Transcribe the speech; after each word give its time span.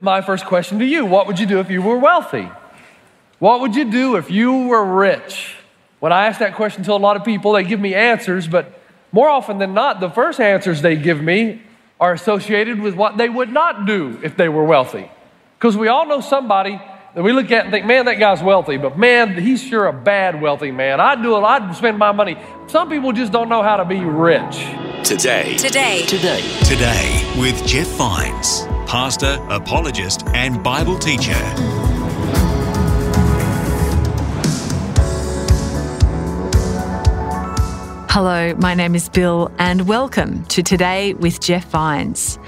My 0.00 0.20
first 0.20 0.46
question 0.46 0.78
to 0.78 0.84
you 0.84 1.04
What 1.04 1.26
would 1.26 1.40
you 1.40 1.46
do 1.46 1.58
if 1.58 1.70
you 1.70 1.82
were 1.82 1.98
wealthy? 1.98 2.48
What 3.40 3.60
would 3.60 3.74
you 3.74 3.90
do 3.90 4.14
if 4.14 4.30
you 4.30 4.68
were 4.68 4.84
rich? 4.84 5.56
When 5.98 6.12
I 6.12 6.26
ask 6.26 6.38
that 6.38 6.54
question 6.54 6.84
to 6.84 6.92
a 6.92 6.94
lot 6.94 7.16
of 7.16 7.24
people, 7.24 7.52
they 7.52 7.64
give 7.64 7.80
me 7.80 7.94
answers, 7.94 8.46
but 8.46 8.80
more 9.10 9.28
often 9.28 9.58
than 9.58 9.74
not, 9.74 9.98
the 9.98 10.10
first 10.10 10.40
answers 10.40 10.82
they 10.82 10.94
give 10.94 11.20
me 11.20 11.62
are 12.00 12.12
associated 12.12 12.80
with 12.80 12.94
what 12.94 13.16
they 13.16 13.28
would 13.28 13.52
not 13.52 13.86
do 13.86 14.20
if 14.22 14.36
they 14.36 14.48
were 14.48 14.62
wealthy. 14.62 15.10
Because 15.58 15.76
we 15.76 15.88
all 15.88 16.06
know 16.06 16.20
somebody 16.20 16.80
that 17.14 17.22
we 17.22 17.32
look 17.32 17.50
at 17.50 17.64
and 17.64 17.72
think, 17.72 17.84
man, 17.84 18.04
that 18.04 18.20
guy's 18.20 18.40
wealthy, 18.40 18.76
but 18.76 18.96
man, 18.96 19.36
he's 19.36 19.60
sure 19.60 19.86
a 19.86 19.92
bad 19.92 20.40
wealthy 20.40 20.70
man. 20.70 21.00
I'd 21.00 21.22
do 21.22 21.36
it, 21.36 21.40
I'd 21.40 21.74
spend 21.74 21.98
my 21.98 22.12
money. 22.12 22.36
Some 22.68 22.88
people 22.88 23.10
just 23.10 23.32
don't 23.32 23.48
know 23.48 23.62
how 23.62 23.76
to 23.76 23.84
be 23.84 23.98
rich. 23.98 24.64
Today. 25.02 25.56
Today. 25.56 26.04
Today. 26.06 26.42
Today 26.62 27.34
with 27.40 27.66
Jeff 27.66 27.88
Vines, 27.96 28.62
pastor, 28.88 29.38
apologist, 29.50 30.26
and 30.28 30.62
Bible 30.62 30.98
teacher. 30.98 31.34
Hello, 38.08 38.54
my 38.54 38.72
name 38.72 38.94
is 38.94 39.10
Bill, 39.10 39.52
and 39.58 39.86
welcome 39.86 40.42
to 40.46 40.62
Today 40.62 41.12
with 41.12 41.38
Jeff 41.38 41.66
Vines. 41.66 42.38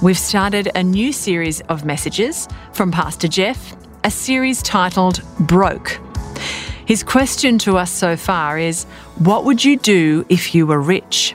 We've 0.00 0.16
started 0.16 0.70
a 0.76 0.84
new 0.84 1.12
series 1.12 1.62
of 1.62 1.84
messages 1.84 2.46
from 2.72 2.92
Pastor 2.92 3.26
Jeff, 3.26 3.76
a 4.04 4.10
series 4.12 4.62
titled 4.62 5.20
Broke. 5.40 6.00
His 6.86 7.02
question 7.02 7.58
to 7.58 7.76
us 7.76 7.90
so 7.90 8.16
far 8.16 8.56
is 8.56 8.84
What 9.16 9.44
would 9.44 9.64
you 9.64 9.76
do 9.76 10.24
if 10.28 10.54
you 10.54 10.64
were 10.64 10.80
rich? 10.80 11.34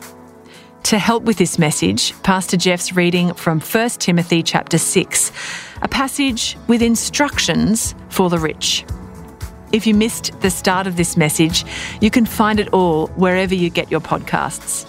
To 0.84 1.00
help 1.00 1.24
with 1.24 1.38
this 1.38 1.58
message, 1.58 2.14
Pastor 2.24 2.58
Jeff's 2.58 2.94
reading 2.94 3.34
from 3.36 3.62
1 3.62 3.90
Timothy 3.92 4.44
chapter 4.44 4.78
6, 4.78 5.32
a 5.82 5.88
passage 5.88 6.58
with 6.68 6.82
instructions 6.82 7.96
for 8.10 8.30
the 8.30 8.38
rich. 8.38 8.86
If 9.72 9.88
you 9.88 9.94
missed 9.94 10.40
the 10.42 10.52
start 10.52 10.86
of 10.86 10.98
this 10.98 11.16
message, 11.16 11.64
you 12.02 12.12
can 12.12 12.26
find 12.26 12.60
it 12.60 12.74
all 12.74 13.08
wherever 13.16 13.56
you 13.56 13.70
get 13.70 13.90
your 13.90 14.02
podcasts. 14.02 14.84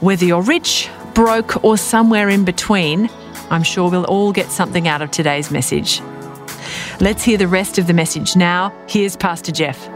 Whether 0.00 0.26
you're 0.26 0.42
rich, 0.42 0.90
broke, 1.14 1.64
or 1.64 1.78
somewhere 1.78 2.28
in 2.28 2.44
between, 2.44 3.08
I'm 3.48 3.62
sure 3.62 3.90
we'll 3.90 4.04
all 4.04 4.32
get 4.32 4.50
something 4.50 4.88
out 4.88 5.00
of 5.00 5.10
today's 5.10 5.50
message. 5.50 6.02
Let's 7.00 7.22
hear 7.22 7.38
the 7.38 7.48
rest 7.48 7.78
of 7.78 7.86
the 7.86 7.94
message 7.94 8.36
now. 8.36 8.74
Here's 8.88 9.16
Pastor 9.16 9.52
Jeff. 9.52 9.88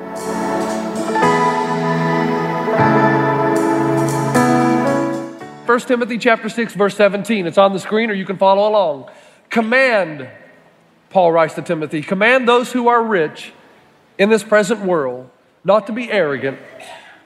1 5.74 5.80
Timothy 5.80 6.18
chapter 6.18 6.48
6 6.48 6.72
verse 6.74 6.96
17. 6.96 7.48
It's 7.48 7.58
on 7.58 7.72
the 7.72 7.80
screen 7.80 8.08
or 8.08 8.14
you 8.14 8.24
can 8.24 8.36
follow 8.36 8.68
along. 8.68 9.10
Command 9.50 10.30
Paul 11.10 11.32
writes 11.32 11.54
to 11.54 11.62
Timothy, 11.62 12.00
command 12.00 12.48
those 12.48 12.70
who 12.70 12.86
are 12.86 13.02
rich 13.02 13.52
in 14.16 14.28
this 14.30 14.44
present 14.44 14.82
world 14.82 15.28
not 15.64 15.88
to 15.88 15.92
be 15.92 16.12
arrogant, 16.12 16.60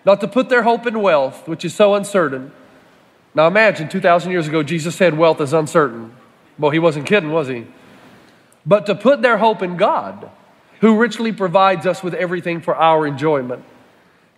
not 0.06 0.22
to 0.22 0.28
put 0.28 0.48
their 0.48 0.62
hope 0.62 0.86
in 0.86 1.02
wealth, 1.02 1.46
which 1.46 1.62
is 1.62 1.74
so 1.74 1.95
uncertain. 1.95 2.50
Now 3.34 3.48
imagine 3.48 3.90
2,000 3.90 4.30
years 4.33 4.48
ago, 4.48 4.62
Jesus 4.62 4.96
said 4.96 5.18
wealth 5.18 5.42
is 5.42 5.52
uncertain. 5.52 6.17
Well, 6.58 6.70
he 6.70 6.78
wasn't 6.78 7.05
kidding, 7.05 7.30
was 7.30 7.48
he? 7.48 7.67
But 8.64 8.86
to 8.86 8.94
put 8.94 9.20
their 9.20 9.36
hope 9.36 9.61
in 9.61 9.77
God, 9.77 10.30
who 10.80 10.96
richly 10.96 11.33
provides 11.33 11.84
us 11.84 12.02
with 12.02 12.14
everything 12.14 12.62
for 12.62 12.74
our 12.74 13.06
enjoyment. 13.06 13.62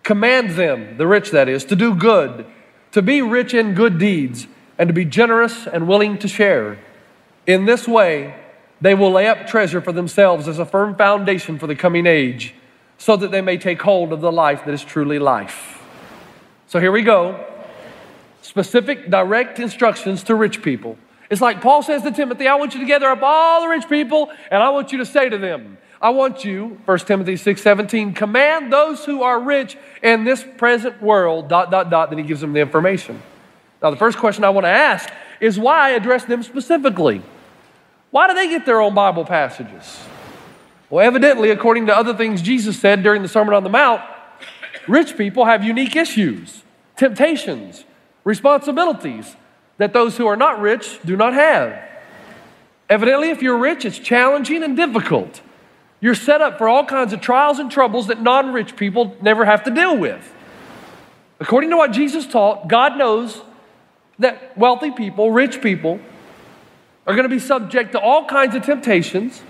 Command 0.03 0.49
them, 0.49 0.97
the 0.97 1.07
rich 1.07 1.31
that 1.31 1.47
is, 1.47 1.63
to 1.63 1.77
do 1.77 1.95
good, 1.95 2.45
to 2.91 3.01
be 3.01 3.21
rich 3.21 3.53
in 3.53 3.73
good 3.73 3.97
deeds, 3.97 4.47
and 4.77 4.87
to 4.87 4.93
be 4.93 5.05
generous 5.05 5.67
and 5.67 5.87
willing 5.87 6.17
to 6.17 6.27
share. 6.27 6.79
In 7.45 7.65
this 7.65 7.87
way, 7.87 8.35
they 8.81 8.95
will 8.95 9.11
lay 9.11 9.27
up 9.27 9.47
treasure 9.47 9.79
for 9.81 9.91
themselves 9.91 10.47
as 10.47 10.57
a 10.57 10.65
firm 10.65 10.95
foundation 10.95 11.59
for 11.59 11.67
the 11.67 11.75
coming 11.75 12.07
age, 12.07 12.55
so 12.97 13.15
that 13.15 13.31
they 13.31 13.41
may 13.41 13.57
take 13.57 13.81
hold 13.81 14.11
of 14.11 14.21
the 14.21 14.31
life 14.31 14.65
that 14.65 14.73
is 14.73 14.83
truly 14.83 15.19
life. 15.19 15.81
So 16.67 16.79
here 16.79 16.91
we 16.91 17.01
go. 17.03 17.45
Specific, 18.41 19.09
direct 19.09 19.59
instructions 19.59 20.23
to 20.23 20.35
rich 20.35 20.63
people. 20.63 20.97
It's 21.29 21.41
like 21.41 21.61
Paul 21.61 21.83
says 21.83 22.01
to 22.03 22.11
Timothy, 22.11 22.47
I 22.47 22.55
want 22.55 22.73
you 22.73 22.79
to 22.81 22.85
gather 22.85 23.07
up 23.07 23.21
all 23.21 23.61
the 23.61 23.67
rich 23.67 23.87
people, 23.87 24.31
and 24.49 24.61
I 24.61 24.69
want 24.69 24.91
you 24.91 24.97
to 24.97 25.05
say 25.05 25.29
to 25.29 25.37
them, 25.37 25.77
I 26.01 26.09
want 26.09 26.43
you, 26.43 26.79
1 26.85 26.99
Timothy 26.99 27.37
6 27.37 27.61
17, 27.61 28.13
command 28.13 28.73
those 28.73 29.05
who 29.05 29.21
are 29.21 29.39
rich 29.39 29.77
in 30.01 30.23
this 30.23 30.43
present 30.57 31.01
world, 31.01 31.47
dot, 31.47 31.69
dot, 31.69 31.91
dot. 31.91 32.09
Then 32.09 32.17
he 32.17 32.25
gives 32.25 32.41
them 32.41 32.53
the 32.53 32.59
information. 32.59 33.21
Now, 33.83 33.91
the 33.91 33.97
first 33.97 34.17
question 34.17 34.43
I 34.43 34.49
want 34.49 34.65
to 34.65 34.69
ask 34.69 35.09
is 35.39 35.59
why 35.59 35.91
address 35.91 36.25
them 36.25 36.41
specifically? 36.41 37.21
Why 38.09 38.27
do 38.27 38.33
they 38.33 38.49
get 38.49 38.65
their 38.65 38.81
own 38.81 38.95
Bible 38.95 39.25
passages? 39.25 39.99
Well, 40.89 41.05
evidently, 41.05 41.51
according 41.51 41.85
to 41.85 41.95
other 41.95 42.15
things 42.15 42.41
Jesus 42.41 42.79
said 42.79 43.03
during 43.03 43.21
the 43.21 43.27
Sermon 43.27 43.53
on 43.53 43.63
the 43.63 43.69
Mount, 43.69 44.01
rich 44.87 45.15
people 45.17 45.45
have 45.45 45.63
unique 45.63 45.95
issues, 45.95 46.63
temptations, 46.97 47.85
responsibilities 48.23 49.35
that 49.77 49.93
those 49.93 50.17
who 50.17 50.27
are 50.27 50.35
not 50.35 50.59
rich 50.59 50.99
do 51.05 51.15
not 51.15 51.33
have. 51.33 51.79
Evidently, 52.89 53.29
if 53.29 53.41
you're 53.41 53.57
rich, 53.57 53.85
it's 53.85 53.97
challenging 53.97 54.63
and 54.63 54.75
difficult. 54.75 55.41
You're 56.01 56.15
set 56.15 56.41
up 56.41 56.57
for 56.57 56.67
all 56.67 56.83
kinds 56.83 57.13
of 57.13 57.21
trials 57.21 57.59
and 57.59 57.71
troubles 57.71 58.07
that 58.07 58.21
non 58.21 58.51
rich 58.51 58.75
people 58.75 59.15
never 59.21 59.45
have 59.45 59.63
to 59.63 59.71
deal 59.71 59.95
with. 59.97 60.33
According 61.39 61.69
to 61.69 61.77
what 61.77 61.91
Jesus 61.91 62.27
taught, 62.27 62.67
God 62.67 62.97
knows 62.97 63.41
that 64.19 64.57
wealthy 64.57 64.91
people, 64.91 65.31
rich 65.31 65.61
people, 65.61 65.99
are 67.07 67.13
going 67.15 67.23
to 67.23 67.29
be 67.29 67.39
subject 67.39 67.93
to 67.93 67.99
all 67.99 68.25
kinds 68.25 68.55
of 68.55 68.63
temptations, 68.63 69.41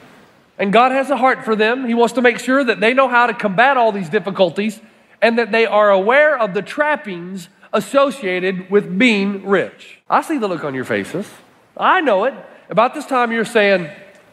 and 0.57 0.71
God 0.71 0.91
has 0.91 1.09
a 1.09 1.17
heart 1.17 1.43
for 1.43 1.55
them. 1.55 1.85
He 1.85 1.93
wants 1.93 2.13
to 2.13 2.21
make 2.21 2.39
sure 2.39 2.63
that 2.63 2.79
they 2.79 2.93
know 2.93 3.07
how 3.07 3.27
to 3.27 3.33
combat 3.33 3.77
all 3.77 3.91
these 3.91 4.09
difficulties 4.09 4.79
and 5.21 5.37
that 5.37 5.51
they 5.51 5.65
are 5.65 5.89
aware 5.91 6.37
of 6.37 6.53
the 6.53 6.61
trappings 6.61 7.49
associated 7.73 8.69
with 8.69 8.97
being 8.97 9.45
rich. 9.45 9.99
I 10.09 10.21
see 10.21 10.37
the 10.37 10.47
look 10.47 10.63
on 10.63 10.73
your 10.73 10.85
faces. 10.85 11.29
I 11.77 12.01
know 12.01 12.25
it. 12.25 12.33
About 12.69 12.93
this 12.93 13.05
time, 13.05 13.31
you're 13.31 13.45
saying, 13.45 13.89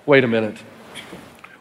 wait 0.06 0.24
a 0.24 0.28
minute. 0.28 0.56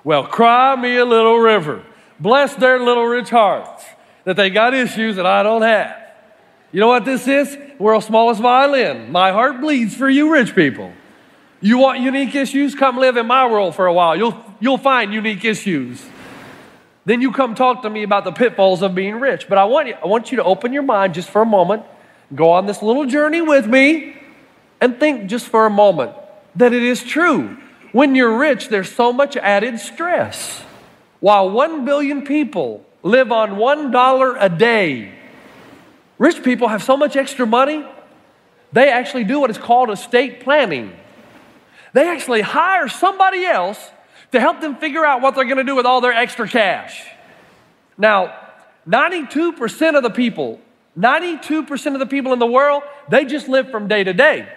Well, 0.07 0.25
cry 0.25 0.73
me 0.77 0.95
a 0.95 1.03
little 1.03 1.37
river. 1.37 1.83
Bless 2.17 2.55
their 2.55 2.79
little 2.79 3.03
rich 3.03 3.29
hearts 3.29 3.83
that 4.23 4.37
they 4.37 4.49
got 4.49 4.73
issues 4.73 5.17
that 5.17 5.25
I 5.25 5.43
don't 5.43 5.63
have. 5.63 5.97
You 6.71 6.79
know 6.79 6.87
what 6.87 7.03
this 7.03 7.27
is? 7.27 7.57
World's 7.77 8.05
smallest 8.05 8.39
violin. 8.39 9.11
My 9.11 9.33
heart 9.33 9.59
bleeds 9.59 9.97
for 9.97 10.09
you 10.09 10.31
rich 10.31 10.55
people. 10.55 10.93
You 11.59 11.77
want 11.79 11.99
unique 11.99 12.33
issues? 12.35 12.73
Come 12.73 12.97
live 12.97 13.17
in 13.17 13.27
my 13.27 13.51
world 13.51 13.75
for 13.75 13.85
a 13.85 13.91
while. 13.91 14.15
You'll, 14.15 14.41
you'll 14.61 14.77
find 14.77 15.13
unique 15.13 15.43
issues. 15.43 16.01
Then 17.03 17.21
you 17.21 17.33
come 17.33 17.53
talk 17.53 17.81
to 17.81 17.89
me 17.89 18.03
about 18.03 18.23
the 18.23 18.31
pitfalls 18.31 18.81
of 18.81 18.95
being 18.95 19.19
rich. 19.19 19.49
But 19.49 19.57
I 19.57 19.65
want 19.65 19.89
you, 19.89 19.95
I 20.01 20.07
want 20.07 20.31
you 20.31 20.37
to 20.37 20.43
open 20.45 20.71
your 20.71 20.83
mind 20.83 21.15
just 21.15 21.29
for 21.29 21.41
a 21.41 21.45
moment, 21.45 21.83
go 22.33 22.51
on 22.51 22.65
this 22.65 22.81
little 22.81 23.07
journey 23.07 23.41
with 23.41 23.67
me, 23.67 24.15
and 24.79 25.01
think 25.01 25.29
just 25.29 25.49
for 25.49 25.65
a 25.65 25.69
moment 25.69 26.13
that 26.55 26.71
it 26.71 26.83
is 26.83 27.03
true 27.03 27.57
when 27.97 28.13
you're 28.13 28.37
rich, 28.37 28.69
there's 28.69 28.91
so 28.91 29.11
much 29.11 29.35
added 29.35 29.79
stress. 29.79 30.61
While 31.19 31.49
one 31.49 31.83
billion 31.83 32.21
people 32.21 32.85
live 33.01 33.31
on 33.31 33.57
one 33.57 33.89
dollar 33.89 34.37
a 34.37 34.49
day, 34.49 35.11
rich 36.19 36.43
people 36.43 36.67
have 36.67 36.83
so 36.83 36.95
much 36.95 37.15
extra 37.15 37.47
money, 37.47 37.83
they 38.71 38.91
actually 38.91 39.23
do 39.23 39.39
what 39.39 39.49
is 39.49 39.57
called 39.57 39.89
estate 39.89 40.41
planning. 40.41 40.95
They 41.93 42.07
actually 42.07 42.41
hire 42.41 42.87
somebody 42.87 43.43
else 43.45 43.79
to 44.31 44.39
help 44.39 44.61
them 44.61 44.75
figure 44.75 45.03
out 45.03 45.23
what 45.23 45.33
they're 45.33 45.45
going 45.45 45.57
to 45.57 45.63
do 45.63 45.75
with 45.75 45.87
all 45.87 45.99
their 45.99 46.13
extra 46.13 46.47
cash. 46.47 47.03
Now, 47.97 48.37
92% 48.87 49.97
of 49.97 50.03
the 50.03 50.11
people, 50.11 50.61
92% 50.95 51.93
of 51.93 51.99
the 51.99 52.05
people 52.05 52.31
in 52.31 52.37
the 52.37 52.45
world, 52.45 52.83
they 53.09 53.25
just 53.25 53.47
live 53.47 53.71
from 53.71 53.87
day 53.87 54.03
to 54.03 54.13
day. 54.13 54.47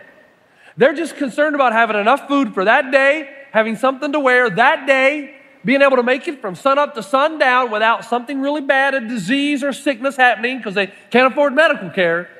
They're 0.81 0.94
just 0.94 1.17
concerned 1.17 1.55
about 1.55 1.75
having 1.75 1.97
enough 1.97 2.27
food 2.27 2.55
for 2.55 2.65
that 2.65 2.91
day, 2.91 3.29
having 3.53 3.77
something 3.77 4.12
to 4.12 4.19
wear 4.19 4.49
that 4.49 4.87
day, 4.87 5.37
being 5.62 5.82
able 5.82 5.99
to 5.99 6.03
make 6.03 6.27
it 6.27 6.41
from 6.41 6.55
sun 6.55 6.79
up 6.79 6.94
to 6.94 7.03
sundown 7.03 7.71
without 7.71 8.03
something 8.06 8.41
really 8.41 8.62
bad, 8.62 8.94
a 8.94 9.06
disease 9.06 9.62
or 9.62 9.75
sickness 9.75 10.17
happening 10.17 10.56
because 10.56 10.75
they 10.75 10.87
can't 11.11 11.31
afford 11.31 11.55
medical 11.55 11.91
care. 11.91 12.31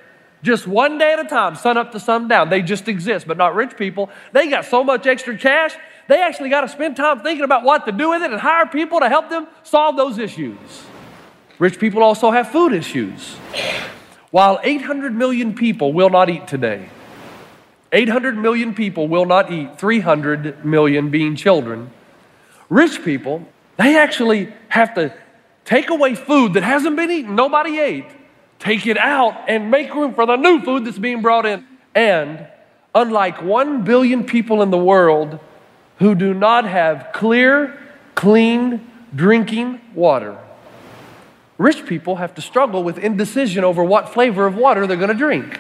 Just 0.43 0.67
one 0.67 0.97
day 0.97 1.13
at 1.13 1.19
a 1.19 1.25
time, 1.25 1.55
sun 1.55 1.77
up 1.77 1.93
to 1.93 2.01
sundown. 2.01 2.49
They 2.49 2.63
just 2.63 2.89
exist, 2.89 3.27
but 3.27 3.37
not 3.37 3.55
rich 3.55 3.77
people. 3.77 4.09
They 4.33 4.49
got 4.49 4.65
so 4.65 4.83
much 4.83 5.07
extra 5.07 5.37
cash, 5.37 5.75
they 6.09 6.23
actually 6.23 6.49
got 6.49 6.63
to 6.63 6.69
spend 6.69 6.97
time 6.97 7.21
thinking 7.21 7.45
about 7.45 7.63
what 7.63 7.85
to 7.85 7.93
do 7.93 8.09
with 8.09 8.23
it 8.23 8.31
and 8.31 8.41
hire 8.41 8.65
people 8.65 9.01
to 9.01 9.11
help 9.11 9.29
them 9.29 9.49
solve 9.65 9.99
those 9.99 10.17
issues. 10.17 10.57
Rich 11.59 11.79
people 11.79 12.03
also 12.03 12.31
have 12.31 12.51
food 12.51 12.73
issues. 12.73 13.35
While 14.31 14.61
800 14.63 15.15
million 15.15 15.55
people 15.55 15.93
will 15.93 16.09
not 16.09 16.31
eat 16.31 16.47
today, 16.47 16.89
800 17.93 18.37
million 18.37 18.75
people 18.75 19.09
will 19.09 19.27
not 19.27 19.51
eat, 19.51 19.79
300 19.79 20.65
million 20.65 21.11
being 21.11 21.35
children. 21.35 21.91
Rich 22.69 23.05
people, 23.05 23.47
they 23.77 23.99
actually 23.99 24.53
have 24.69 24.95
to 24.95 25.13
take 25.65 25.91
away 25.91 26.15
food 26.15 26.55
that 26.55 26.63
hasn't 26.63 26.97
been 26.97 27.11
eaten, 27.11 27.35
nobody 27.35 27.79
ate, 27.79 28.07
take 28.59 28.87
it 28.87 28.97
out 28.97 29.49
and 29.49 29.71
make 29.71 29.93
room 29.95 30.15
for 30.15 30.27
the 30.27 30.37
new 30.37 30.63
food 30.63 30.85
that's 30.85 30.99
being 30.99 31.23
brought 31.23 31.47
in. 31.47 31.67
And 31.95 32.47
unlike 32.95 33.43
1 33.43 33.85
billion 33.85 34.25
people 34.25 34.63
in 34.63 34.71
the 34.71 34.79
world 34.79 35.41
who 35.99 36.15
do 36.15 36.33
not 36.33 36.65
have 36.65 37.09
clear, 37.13 37.79
clean 38.15 38.89
drinking 39.15 39.81
water, 39.95 40.39
rich 41.59 41.85
people 41.87 42.17
have 42.17 42.35
to 42.37 42.41
struggle 42.41 42.85
with 42.85 42.99
indecision 42.99 43.65
over 43.65 43.83
what 43.83 44.09
flavor 44.11 44.47
of 44.47 44.55
water 44.55 44.87
they're 44.87 44.97
going 44.97 45.09
to 45.09 45.15
drink. 45.15 45.59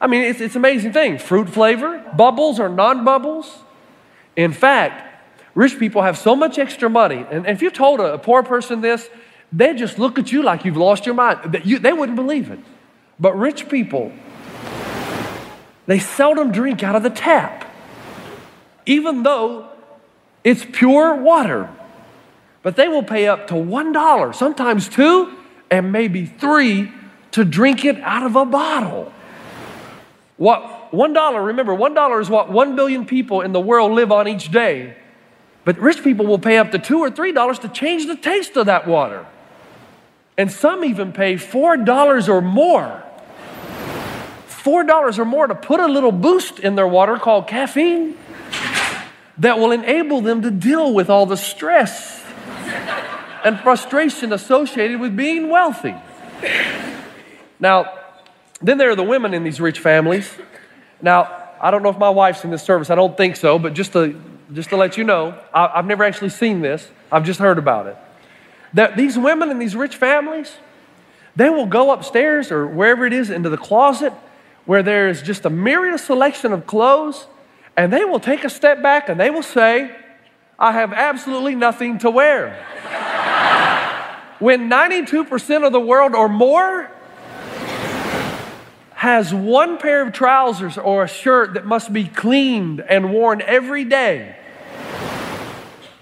I 0.00 0.06
mean, 0.06 0.22
it's, 0.22 0.40
it's 0.40 0.54
an 0.54 0.60
amazing 0.60 0.92
thing. 0.92 1.18
Fruit 1.18 1.48
flavor, 1.48 2.04
bubbles 2.16 2.60
or 2.60 2.68
non 2.68 3.04
bubbles. 3.04 3.58
In 4.36 4.52
fact, 4.52 5.04
rich 5.54 5.78
people 5.78 6.02
have 6.02 6.16
so 6.16 6.36
much 6.36 6.58
extra 6.58 6.88
money. 6.88 7.26
And, 7.30 7.46
and 7.46 7.48
if 7.48 7.62
you 7.62 7.70
told 7.70 8.00
a, 8.00 8.14
a, 8.14 8.18
poor 8.18 8.42
person 8.42 8.80
this, 8.80 9.08
they 9.52 9.74
just 9.74 9.98
look 9.98 10.18
at 10.18 10.30
you 10.30 10.42
like 10.42 10.64
you've 10.64 10.76
lost 10.76 11.06
your 11.06 11.14
mind. 11.14 11.52
They, 11.52 11.62
you, 11.62 11.78
they 11.78 11.92
wouldn't 11.92 12.16
believe 12.16 12.50
it. 12.50 12.60
But 13.18 13.36
rich 13.36 13.68
people, 13.68 14.12
they 15.86 15.98
seldom 15.98 16.52
drink 16.52 16.84
out 16.84 16.94
of 16.94 17.02
the 17.02 17.10
tap, 17.10 17.64
even 18.86 19.24
though 19.24 19.68
it's 20.44 20.64
pure 20.64 21.16
water. 21.16 21.68
But 22.62 22.76
they 22.76 22.86
will 22.86 23.02
pay 23.02 23.26
up 23.26 23.48
to 23.48 23.54
$1, 23.54 24.34
sometimes 24.34 24.88
two, 24.88 25.34
and 25.70 25.90
maybe 25.90 26.26
three 26.26 26.92
to 27.32 27.44
drink 27.44 27.84
it 27.84 28.00
out 28.00 28.24
of 28.24 28.36
a 28.36 28.44
bottle. 28.44 29.12
What 30.38 30.94
one 30.94 31.12
dollar, 31.12 31.42
remember, 31.42 31.74
one 31.74 31.94
dollar 31.94 32.20
is 32.20 32.30
what 32.30 32.50
one 32.50 32.76
billion 32.76 33.04
people 33.04 33.42
in 33.42 33.52
the 33.52 33.60
world 33.60 33.92
live 33.92 34.10
on 34.10 34.26
each 34.26 34.50
day. 34.50 34.96
But 35.64 35.78
rich 35.78 36.02
people 36.02 36.26
will 36.26 36.38
pay 36.38 36.56
up 36.56 36.70
to 36.70 36.78
two 36.78 37.00
or 37.00 37.10
three 37.10 37.32
dollars 37.32 37.58
to 37.58 37.68
change 37.68 38.06
the 38.06 38.16
taste 38.16 38.56
of 38.56 38.66
that 38.66 38.86
water. 38.86 39.26
And 40.38 40.50
some 40.50 40.84
even 40.84 41.12
pay 41.12 41.36
four 41.36 41.76
dollars 41.76 42.28
or 42.28 42.40
more. 42.40 43.02
Four 44.46 44.84
dollars 44.84 45.18
or 45.18 45.24
more 45.24 45.48
to 45.48 45.56
put 45.56 45.80
a 45.80 45.88
little 45.88 46.12
boost 46.12 46.60
in 46.60 46.76
their 46.76 46.86
water 46.86 47.18
called 47.18 47.48
caffeine 47.48 48.16
that 49.38 49.58
will 49.58 49.72
enable 49.72 50.20
them 50.20 50.42
to 50.42 50.50
deal 50.52 50.94
with 50.94 51.10
all 51.10 51.26
the 51.26 51.36
stress 51.36 52.24
and 53.44 53.58
frustration 53.60 54.32
associated 54.32 55.00
with 55.00 55.16
being 55.16 55.48
wealthy. 55.48 55.94
Now, 57.58 57.97
then 58.60 58.78
there 58.78 58.90
are 58.90 58.96
the 58.96 59.04
women 59.04 59.34
in 59.34 59.44
these 59.44 59.60
rich 59.60 59.78
families. 59.78 60.30
Now, 61.00 61.48
I 61.60 61.70
don't 61.70 61.82
know 61.82 61.90
if 61.90 61.98
my 61.98 62.10
wife's 62.10 62.44
in 62.44 62.50
this 62.50 62.62
service. 62.62 62.90
I 62.90 62.94
don't 62.94 63.16
think 63.16 63.36
so, 63.36 63.58
but 63.58 63.74
just 63.74 63.92
to, 63.92 64.20
just 64.52 64.70
to 64.70 64.76
let 64.76 64.96
you 64.96 65.04
know, 65.04 65.38
I, 65.52 65.76
have 65.76 65.86
never 65.86 66.04
actually 66.04 66.30
seen 66.30 66.60
this. 66.60 66.88
I've 67.10 67.24
just 67.24 67.40
heard 67.40 67.58
about 67.58 67.86
it. 67.86 67.96
That 68.74 68.96
these 68.96 69.18
women 69.18 69.50
in 69.50 69.58
these 69.58 69.74
rich 69.74 69.96
families, 69.96 70.56
they 71.36 71.48
will 71.48 71.66
go 71.66 71.92
upstairs 71.92 72.50
or 72.50 72.66
wherever 72.66 73.06
it 73.06 73.12
is 73.12 73.30
into 73.30 73.48
the 73.48 73.56
closet 73.56 74.12
where 74.68 74.82
there 74.82 75.08
is 75.08 75.22
just 75.22 75.46
a 75.46 75.50
myriad 75.50 75.98
selection 75.98 76.52
of 76.52 76.66
clothes, 76.66 77.26
and 77.74 77.90
they 77.90 78.04
will 78.04 78.20
take 78.20 78.44
a 78.44 78.50
step 78.50 78.82
back 78.82 79.08
and 79.08 79.18
they 79.18 79.30
will 79.30 79.42
say, 79.42 79.90
I 80.58 80.72
have 80.72 80.92
absolutely 80.92 81.54
nothing 81.54 81.96
to 82.00 82.10
wear. 82.10 82.50
when 84.40 84.68
92% 84.68 85.66
of 85.66 85.72
the 85.72 85.80
world 85.80 86.14
or 86.14 86.28
more 86.28 86.90
has 88.98 89.32
one 89.32 89.78
pair 89.78 90.02
of 90.02 90.12
trousers 90.12 90.76
or 90.76 91.04
a 91.04 91.08
shirt 91.08 91.54
that 91.54 91.64
must 91.64 91.92
be 91.92 92.02
cleaned 92.02 92.80
and 92.80 93.12
worn 93.12 93.40
every 93.42 93.84
day 93.84 94.34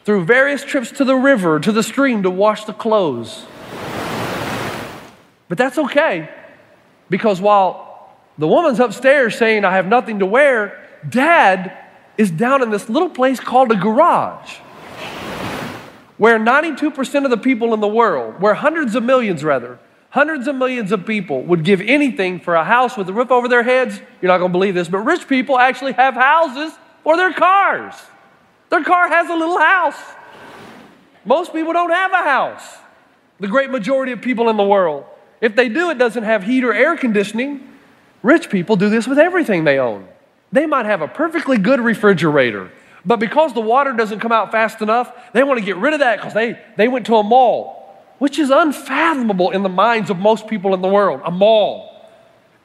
through 0.05 0.25
various 0.25 0.65
trips 0.65 0.91
to 0.91 1.05
the 1.05 1.15
river, 1.15 1.61
to 1.61 1.73
the 1.73 1.83
stream 1.83 2.23
to 2.23 2.31
wash 2.31 2.65
the 2.65 2.73
clothes. 2.73 3.45
But 5.47 5.59
that's 5.59 5.77
okay 5.77 6.31
because 7.11 7.39
while 7.39 8.17
the 8.39 8.49
woman's 8.49 8.81
upstairs 8.81 9.37
saying, 9.37 9.67
I 9.67 9.73
have 9.73 9.87
nothing 9.87 10.21
to 10.21 10.27
wear, 10.27 10.83
dad 11.07 11.77
is 12.17 12.31
down 12.31 12.63
in 12.63 12.71
this 12.71 12.89
little 12.89 13.11
place 13.11 13.39
called 13.39 13.71
a 13.73 13.77
garage 13.77 14.55
where 16.17 16.39
92% 16.39 17.25
of 17.27 17.31
the 17.31 17.37
people 17.37 17.75
in 17.75 17.81
the 17.81 17.89
world, 17.89 18.41
where 18.41 18.55
hundreds 18.55 18.95
of 18.95 19.03
millions 19.03 19.45
rather, 19.45 19.79
Hundreds 20.17 20.49
of 20.49 20.57
millions 20.57 20.93
of 20.93 21.05
people 21.05 21.43
would 21.43 21.63
give 21.63 21.83
anything 21.83 22.41
for 22.41 22.55
a 22.55 22.65
house 22.65 22.97
with 22.97 23.07
a 23.07 23.13
roof 23.13 23.31
over 23.31 23.49
their 23.49 23.63
heads. 23.63 24.01
You're 24.23 24.33
not 24.33 24.39
going 24.39 24.51
to 24.51 24.53
believe 24.53 24.73
this, 24.75 24.89
but 24.89 25.01
rich 25.01 25.29
people 25.29 25.59
actually 25.59 25.93
have 25.93 26.15
houses 26.15 26.73
for 27.05 27.19
their 27.19 27.35
cars. 27.35 27.93
Their 28.71 28.83
car 28.83 29.11
has 29.11 29.29
a 29.29 29.35
little 29.35 29.59
house. 29.59 30.01
Most 31.27 31.53
people 31.53 31.75
don't 31.75 31.91
have 31.91 32.13
a 32.13 32.25
house. 32.25 32.79
The 33.41 33.47
great 33.47 33.69
majority 33.69 34.13
of 34.13 34.23
people 34.23 34.49
in 34.49 34.57
the 34.57 34.65
world. 34.65 35.05
If 35.43 35.55
they 35.55 35.69
do, 35.69 35.91
it 35.91 35.99
doesn't 35.99 36.23
have 36.23 36.45
heat 36.45 36.65
or 36.65 36.73
air 36.73 36.97
conditioning. 36.97 37.71
Rich 38.23 38.49
people 38.49 38.77
do 38.77 38.89
this 38.89 39.07
with 39.07 39.19
everything 39.19 39.65
they 39.65 39.79
own. 39.79 40.09
They 40.51 40.65
might 40.65 40.87
have 40.87 41.03
a 41.03 41.09
perfectly 41.09 41.59
good 41.59 41.79
refrigerator, 41.79 42.71
but 43.05 43.21
because 43.21 43.53
the 43.53 43.61
water 43.61 43.93
doesn't 43.93 44.21
come 44.21 44.33
out 44.33 44.51
fast 44.51 44.81
enough, 44.81 45.13
they 45.35 45.43
want 45.43 45.59
to 45.59 45.67
get 45.67 45.77
rid 45.77 45.93
of 45.93 46.01
that 46.01 46.17
because 46.17 46.33
they, 46.33 46.59
they 46.79 46.89
went 46.89 47.05
to 47.05 47.17
a 47.17 47.23
mall 47.23 47.86
which 48.19 48.39
is 48.39 48.51
unfathomable 48.51 49.51
in 49.51 49.63
the 49.63 49.69
minds 49.69 50.11
of 50.11 50.19
most 50.19 50.47
people 50.47 50.75
in 50.75 50.81
the 50.81 50.89
world, 50.89 51.21
a 51.25 51.31
mall. 51.31 51.93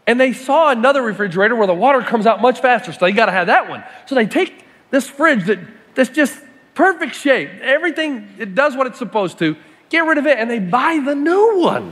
And 0.08 0.20
they 0.20 0.34
saw 0.34 0.72
another 0.72 1.02
refrigerator 1.02 1.56
where 1.56 1.68
the 1.68 1.74
water 1.74 2.02
comes 2.02 2.26
out 2.26 2.42
much 2.42 2.60
faster, 2.60 2.92
so 2.92 3.00
they 3.02 3.12
got 3.12 3.28
to 3.28 3.32
have 3.32 3.48
that 3.48 3.70
one. 3.70 3.84
So 4.08 4.16
they 4.16 4.26
take 4.26 4.66
this 4.90 5.08
fridge 5.08 5.46
that, 5.46 5.60
that's 5.96 6.10
just 6.10 6.38
perfect 6.74 7.16
shape, 7.16 7.50
everything, 7.62 8.28
it 8.40 8.56
does 8.56 8.76
what 8.76 8.88
it's 8.88 8.98
supposed 8.98 9.40
to, 9.40 9.56
get 9.90 10.06
rid 10.06 10.18
of 10.18 10.26
it, 10.26 10.38
and 10.38 10.50
they 10.50 10.60
buy 10.60 11.02
the 11.04 11.16
new 11.16 11.60
one. 11.60 11.92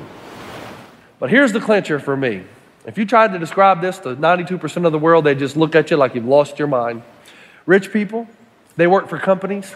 But 1.19 1.29
here's 1.29 1.51
the 1.51 1.59
clincher 1.59 1.99
for 1.99 2.15
me. 2.15 2.43
If 2.85 2.97
you 2.97 3.05
tried 3.05 3.33
to 3.33 3.39
describe 3.39 3.81
this 3.81 3.99
to 3.99 4.15
92% 4.15 4.85
of 4.85 4.91
the 4.91 4.99
world, 4.99 5.25
they 5.25 5.35
just 5.35 5.57
look 5.57 5.75
at 5.75 5.91
you 5.91 5.97
like 5.97 6.15
you've 6.15 6.25
lost 6.25 6.57
your 6.57 6.69
mind. 6.69 7.03
Rich 7.65 7.91
people, 7.91 8.27
they 8.77 8.87
work 8.87 9.09
for 9.09 9.19
companies 9.19 9.75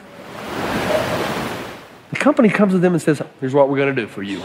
the 2.14 2.20
company 2.20 2.48
comes 2.48 2.74
to 2.74 2.80
them 2.80 2.94
and 2.94 3.02
says, 3.02 3.22
Here's 3.40 3.56
what 3.56 3.70
we're 3.70 3.78
going 3.78 3.96
to 3.96 4.02
do 4.02 4.08
for 4.08 4.22
you. 4.22 4.40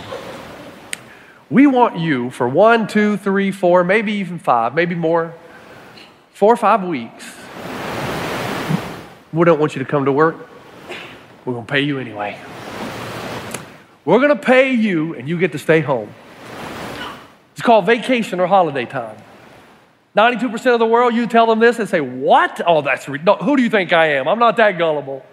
We 1.51 1.67
want 1.67 1.99
you 1.99 2.31
for 2.31 2.49
one, 2.49 2.87
two, 2.87 3.19
three, 3.19 3.51
four, 3.51 3.85
maybe 3.85 4.13
even 4.15 4.39
five, 4.39 4.75
maybe 4.75 4.95
more, 4.95 5.35
four 6.33 6.53
or 6.53 6.57
five 6.57 6.83
weeks. 6.83 7.27
We 9.35 9.45
don't 9.45 9.61
want 9.61 9.77
you 9.77 9.81
to 9.81 9.85
come 9.85 10.07
to 10.07 10.13
work. 10.13 10.49
We're 11.45 11.53
going 11.53 11.67
to 11.67 11.71
pay 11.71 11.81
you 11.81 11.99
anyway. 11.99 12.39
We're 14.07 14.19
going 14.19 14.31
to 14.31 14.37
pay 14.37 14.73
you, 14.73 15.15
and 15.15 15.29
you 15.29 15.39
get 15.39 15.53
to 15.53 15.59
stay 15.59 15.81
home. 15.81 16.15
It's 17.53 17.61
called 17.61 17.85
vacation 17.85 18.41
or 18.41 18.47
holiday 18.47 18.87
time. 18.87 19.17
92% 20.17 20.73
of 20.73 20.79
the 20.79 20.87
world, 20.87 21.15
you 21.15 21.27
tell 21.27 21.47
them 21.47 21.59
this 21.59 21.79
and 21.79 21.87
say, 21.87 22.01
What? 22.01 22.63
Oh, 22.67 22.81
that's, 22.81 23.07
re- 23.09 23.21
no, 23.23 23.37
who 23.37 23.59
do 23.59 23.63
you 23.63 23.69
think 23.69 23.93
I 23.93 24.13
am? 24.15 24.27
I'm 24.27 24.39
not 24.39 24.57
that 24.57 24.79
gullible. 24.79 25.25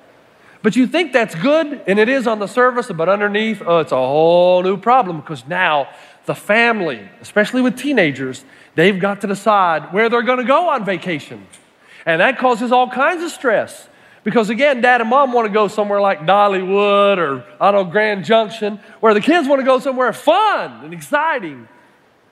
But 0.65 0.75
you 0.75 0.87
think 0.87 1.13
that's 1.13 1.35
good, 1.35 1.83
and 1.85 1.99
it 1.99 2.09
is 2.09 2.25
on 2.25 2.39
the 2.39 2.47
surface, 2.47 2.91
but 2.91 3.07
underneath, 3.07 3.61
oh, 3.63 3.81
it's 3.81 3.91
a 3.91 3.95
whole 3.95 4.63
new 4.63 4.77
problem 4.77 5.21
because 5.21 5.45
now 5.45 5.87
the 6.25 6.33
family, 6.33 7.07
especially 7.21 7.61
with 7.61 7.77
teenagers, 7.77 8.43
they've 8.73 8.99
got 8.99 9.21
to 9.21 9.27
decide 9.27 9.93
where 9.93 10.09
they're 10.09 10.23
going 10.23 10.39
to 10.39 10.43
go 10.43 10.69
on 10.69 10.83
vacation. 10.83 11.45
And 12.07 12.19
that 12.19 12.39
causes 12.39 12.71
all 12.71 12.89
kinds 12.89 13.23
of 13.23 13.29
stress. 13.29 13.87
Because 14.23 14.49
again, 14.49 14.81
dad 14.81 15.01
and 15.01 15.09
mom 15.11 15.33
want 15.33 15.45
to 15.45 15.53
go 15.53 15.67
somewhere 15.67 16.01
like 16.01 16.21
Dollywood 16.21 17.19
or, 17.19 17.45
I 17.61 17.69
don't 17.69 17.85
know, 17.85 17.91
Grand 17.91 18.25
Junction, 18.25 18.79
where 19.01 19.13
the 19.13 19.21
kids 19.21 19.47
want 19.47 19.59
to 19.59 19.65
go 19.67 19.77
somewhere 19.77 20.11
fun 20.13 20.83
and 20.83 20.95
exciting. 20.95 21.67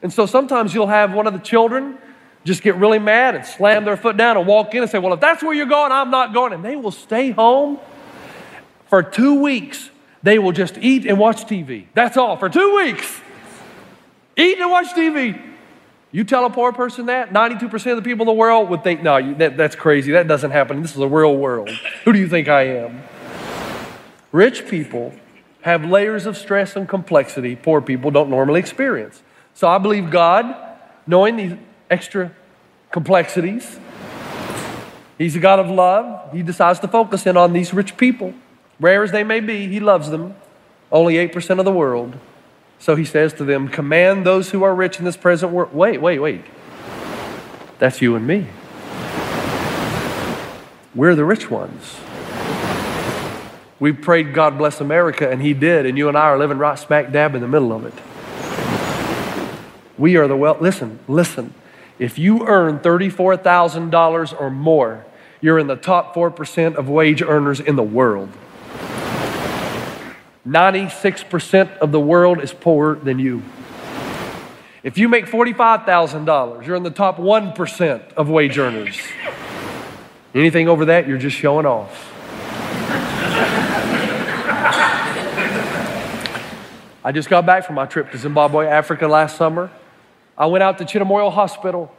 And 0.02 0.12
so 0.12 0.26
sometimes 0.26 0.74
you'll 0.74 0.88
have 0.88 1.14
one 1.14 1.28
of 1.28 1.34
the 1.34 1.40
children 1.40 2.00
just 2.46 2.64
get 2.64 2.78
really 2.78 2.98
mad 2.98 3.36
and 3.36 3.46
slam 3.46 3.86
their 3.86 3.96
foot 3.96 4.18
down 4.18 4.38
and 4.38 4.48
walk 4.48 4.74
in 4.74 4.82
and 4.82 4.90
say, 4.90 4.98
Well, 4.98 5.14
if 5.14 5.20
that's 5.20 5.44
where 5.44 5.54
you're 5.54 5.68
going, 5.68 5.92
I'm 5.92 6.10
not 6.10 6.34
going. 6.34 6.52
And 6.52 6.66
they 6.66 6.76
will 6.76 6.90
stay 6.90 7.30
home 7.30 7.80
for 8.94 9.02
two 9.02 9.42
weeks, 9.42 9.90
they 10.22 10.38
will 10.38 10.52
just 10.52 10.78
eat 10.78 11.08
and 11.08 11.18
watch 11.18 11.46
TV. 11.46 11.88
That's 11.96 12.16
all, 12.16 12.38
for 12.38 12.48
two 12.48 12.76
weeks. 12.76 13.22
Eat 14.38 14.60
and 14.60 14.70
watch 14.70 14.86
TV. 14.90 15.42
You 16.12 16.24
tell 16.24 16.46
a 16.46 16.52
poor 16.52 16.72
person 16.72 17.08
that, 17.08 17.34
92% 17.34 17.74
of 17.74 17.96
the 17.96 18.04
people 18.04 18.22
in 18.22 18.28
the 18.28 18.40
world 18.40 18.70
would 18.70 18.84
think, 18.84 19.02
no, 19.02 19.34
that, 19.34 19.58
that's 19.58 19.76
crazy. 19.76 20.12
That 20.12 20.28
doesn't 20.28 20.52
happen. 20.52 20.84
This 20.84 20.92
is 20.92 21.00
a 21.00 21.08
real 21.08 21.36
world. 21.36 21.72
Who 22.04 22.14
do 22.14 22.20
you 22.20 22.30
think 22.30 22.48
I 22.48 22.68
am? 22.68 23.02
Rich 24.32 24.68
people 24.68 25.12
have 25.62 25.84
layers 25.84 26.28
of 26.28 26.38
stress 26.38 26.76
and 26.76 26.88
complexity 26.88 27.56
poor 27.56 27.82
people 27.82 28.12
don't 28.12 28.30
normally 28.30 28.60
experience. 28.60 29.24
So 29.56 29.68
I 29.68 29.80
believe 29.80 30.12
God 30.12 30.56
knowing 31.08 31.38
these 31.38 31.58
extra 31.90 32.32
complexities. 32.92 33.80
He's 35.18 35.36
a 35.36 35.40
God 35.40 35.58
of 35.58 35.68
love. 35.68 36.32
He 36.32 36.44
decides 36.44 36.80
to 36.82 36.88
focus 36.88 37.26
in 37.26 37.38
on 37.38 37.54
these 37.54 37.74
rich 37.74 37.98
people. 37.98 38.36
Rare 38.80 39.04
as 39.04 39.12
they 39.12 39.24
may 39.24 39.40
be, 39.40 39.68
he 39.68 39.80
loves 39.80 40.10
them. 40.10 40.36
Only 40.92 41.16
8% 41.16 41.60
of 41.60 41.66
the 41.66 41.72
world. 41.72 42.16
So 42.80 42.96
he 42.96 43.06
says 43.06 43.34
to 43.36 43.44
them, 43.44 43.68
Command 43.68 44.26
those 44.26 44.52
who 44.52 44.64
are 44.64 44.76
rich 44.76 45.00
in 45.00 45.06
this 45.06 45.18
present 45.18 45.52
world. 45.52 45.74
Wait, 45.74 46.02
wait, 46.02 46.20
wait. 46.20 46.44
That's 47.80 48.02
you 48.02 48.16
and 48.16 48.28
me. 48.28 48.48
We're 50.94 51.16
the 51.16 51.26
rich 51.26 51.50
ones. 51.50 51.98
We 53.80 53.92
prayed, 53.92 54.34
God 54.34 54.58
bless 54.58 54.80
America, 54.80 55.30
and 55.30 55.42
He 55.42 55.54
did, 55.54 55.86
and 55.86 55.98
you 55.98 56.08
and 56.08 56.18
I 56.18 56.26
are 56.26 56.38
living 56.38 56.58
right 56.58 56.78
smack 56.78 57.12
dab 57.12 57.36
in 57.36 57.42
the 57.42 57.48
middle 57.48 57.74
of 57.74 57.86
it. 57.86 57.94
We 59.98 60.16
are 60.18 60.28
the 60.28 60.38
wealth. 60.38 60.62
listen, 60.62 61.00
listen. 61.08 61.54
If 62.00 62.18
you 62.18 62.48
earn 62.48 62.80
$34,000 62.80 64.42
or 64.42 64.50
more, 64.50 65.06
you're 65.42 65.60
in 65.60 65.68
the 65.68 65.76
top 65.76 66.16
4% 66.16 66.76
of 66.76 66.90
wage 66.90 67.22
earners 67.22 67.60
in 67.60 67.76
the 67.76 67.84
world. 67.84 68.30
96% 70.48 71.78
of 71.78 71.92
the 71.92 72.00
world 72.00 72.42
is 72.42 72.54
poorer 72.54 72.96
than 72.96 73.18
you. 73.18 73.42
If 74.84 74.98
you 74.98 75.08
make 75.08 75.26
$45,000, 75.28 76.66
you're 76.66 76.76
in 76.76 76.84
the 76.84 76.90
top 76.90 77.18
1% 77.18 78.14
of 78.14 78.30
wage 78.30 78.58
earners. 78.58 79.00
Anything 80.36 80.68
over 80.68 80.86
that, 80.86 81.08
you're 81.08 81.18
just 81.18 81.38
showing 81.38 81.66
off. 81.66 82.10
I 87.06 87.12
just 87.14 87.30
got 87.30 87.46
back 87.46 87.66
from 87.66 87.76
my 87.76 87.86
trip 87.86 88.12
to 88.12 88.18
Zimbabwe, 88.18 88.68
Africa 88.68 89.08
last 89.08 89.38
summer. 89.38 89.72
I 90.38 90.48
went 90.48 90.64
out 90.64 90.78
to 90.80 90.86
Chidamoyo 90.86 91.32
Hospital. 91.32 91.94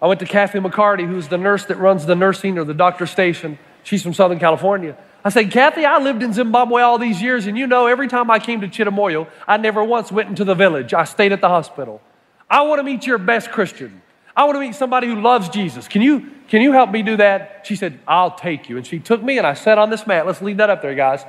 I 0.00 0.06
went 0.06 0.20
to 0.20 0.26
Kathy 0.26 0.60
McCarty, 0.60 1.06
who's 1.06 1.28
the 1.28 1.38
nurse 1.38 1.64
that 1.66 1.76
runs 1.76 2.06
the 2.06 2.14
nursing 2.14 2.58
or 2.58 2.64
the 2.64 2.74
doctor 2.74 3.06
station. 3.06 3.58
She's 3.82 4.02
from 4.02 4.14
Southern 4.14 4.38
California. 4.38 4.96
I 5.24 5.28
said, 5.28 5.50
Kathy, 5.50 5.84
I 5.84 5.98
lived 5.98 6.22
in 6.22 6.32
Zimbabwe 6.32 6.82
all 6.82 6.98
these 6.98 7.20
years, 7.20 7.46
and 7.46 7.58
you 7.58 7.66
know, 7.66 7.86
every 7.86 8.08
time 8.08 8.30
I 8.30 8.38
came 8.38 8.62
to 8.62 8.68
Chidamoyo, 8.68 9.28
I 9.46 9.58
never 9.58 9.84
once 9.84 10.10
went 10.10 10.30
into 10.30 10.44
the 10.44 10.54
village. 10.54 10.94
I 10.94 11.04
stayed 11.04 11.32
at 11.32 11.40
the 11.40 11.48
hospital. 11.48 12.00
I 12.48 12.62
want 12.62 12.78
to 12.78 12.82
meet 12.82 13.06
your 13.06 13.18
best 13.18 13.50
Christian. 13.50 14.00
I 14.34 14.44
want 14.44 14.56
to 14.56 14.60
meet 14.60 14.74
somebody 14.74 15.06
who 15.08 15.20
loves 15.20 15.50
Jesus. 15.50 15.88
Can 15.88 16.00
you, 16.00 16.30
can 16.48 16.62
you 16.62 16.72
help 16.72 16.90
me 16.90 17.02
do 17.02 17.18
that? 17.18 17.62
She 17.64 17.76
said, 17.76 18.00
I'll 18.08 18.30
take 18.30 18.68
you. 18.68 18.78
And 18.78 18.86
she 18.86 18.98
took 18.98 19.22
me, 19.22 19.36
and 19.36 19.46
I 19.46 19.54
sat 19.54 19.76
on 19.76 19.90
this 19.90 20.06
mat. 20.06 20.26
Let's 20.26 20.40
leave 20.40 20.56
that 20.56 20.70
up 20.70 20.80
there, 20.80 20.94
guys, 20.94 21.22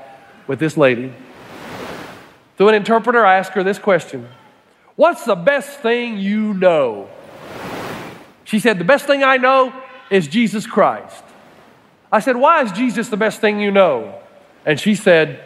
with 0.48 0.60
this 0.60 0.78
lady. 0.78 1.14
Through 2.58 2.70
an 2.70 2.76
interpreter, 2.76 3.26
I 3.26 3.38
asked 3.38 3.52
her 3.54 3.64
this 3.64 3.80
question 3.80 4.30
What's 4.96 5.26
the 5.26 5.36
best 5.36 5.80
thing 5.80 6.18
you 6.18 6.54
know? 6.54 7.10
She 8.46 8.60
said, 8.60 8.78
The 8.78 8.86
best 8.86 9.06
thing 9.06 9.24
I 9.24 9.38
know 9.38 9.74
is 10.10 10.28
Jesus 10.28 10.66
Christ. 10.66 11.24
I 12.12 12.20
said, 12.20 12.36
Why 12.36 12.64
is 12.64 12.72
Jesus 12.72 13.10
the 13.10 13.18
best 13.18 13.40
thing 13.42 13.60
you 13.60 13.72
know? 13.72 14.20
And 14.66 14.80
she 14.80 14.96
said, 14.96 15.44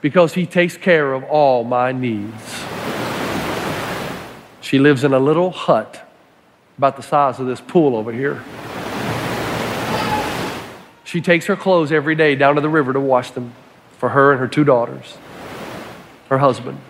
Because 0.00 0.34
he 0.34 0.46
takes 0.46 0.76
care 0.76 1.12
of 1.12 1.24
all 1.24 1.64
my 1.64 1.92
needs. 1.92 2.64
She 4.60 4.78
lives 4.78 5.04
in 5.04 5.12
a 5.12 5.18
little 5.18 5.50
hut 5.50 6.08
about 6.78 6.96
the 6.96 7.02
size 7.02 7.38
of 7.38 7.46
this 7.46 7.60
pool 7.60 7.96
over 7.96 8.12
here. 8.12 8.42
She 11.04 11.20
takes 11.20 11.46
her 11.46 11.56
clothes 11.56 11.92
every 11.92 12.14
day 12.14 12.34
down 12.34 12.56
to 12.56 12.60
the 12.60 12.68
river 12.68 12.92
to 12.92 13.00
wash 13.00 13.30
them 13.30 13.52
for 13.98 14.08
her 14.08 14.32
and 14.32 14.40
her 14.40 14.48
two 14.48 14.64
daughters, 14.64 15.16
her 16.28 16.38
husband. 16.38 16.80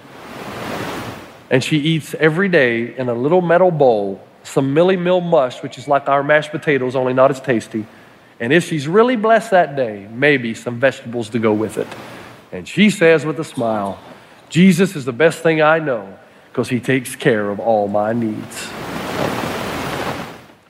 And 1.51 1.63
she 1.63 1.79
eats 1.79 2.15
every 2.15 2.49
day 2.49 2.97
in 2.97 3.09
a 3.09 3.15
little 3.15 3.43
metal 3.43 3.71
bowl 3.71 4.27
some 4.45 4.75
mealie 4.75 5.01
meal 5.01 5.21
mush, 5.21 5.63
which 5.63 5.79
is 5.79 5.89
like 5.89 6.09
our 6.09 6.23
mashed 6.23 6.51
potatoes, 6.51 6.95
only 6.95 7.15
not 7.15 7.31
as 7.31 7.41
tasty. 7.41 7.87
And 8.41 8.53
if 8.53 8.65
she's 8.65 8.89
really 8.89 9.17
blessed 9.17 9.53
that 9.53 9.77
day, 9.77 10.09
maybe 10.11 10.55
some 10.55 10.81
vegetables 10.81 11.31
to 11.31 11.39
go 11.39 11.53
with 11.53 11.79
it. 11.79 11.89
And 12.53 12.69
she 12.69 12.91
says 12.91 13.25
with 13.25 13.39
a 13.41 13.45
smile, 13.45 13.99
Jesus 14.49 14.97
is 14.97 15.05
the 15.05 15.13
best 15.13 15.43
thing 15.43 15.63
I 15.63 15.79
know 15.79 16.19
because 16.51 16.69
he 16.69 16.81
takes 16.81 17.17
care 17.17 17.51
of 17.51 17.59
all 17.59 17.89
my 17.89 18.13
needs. 18.13 18.69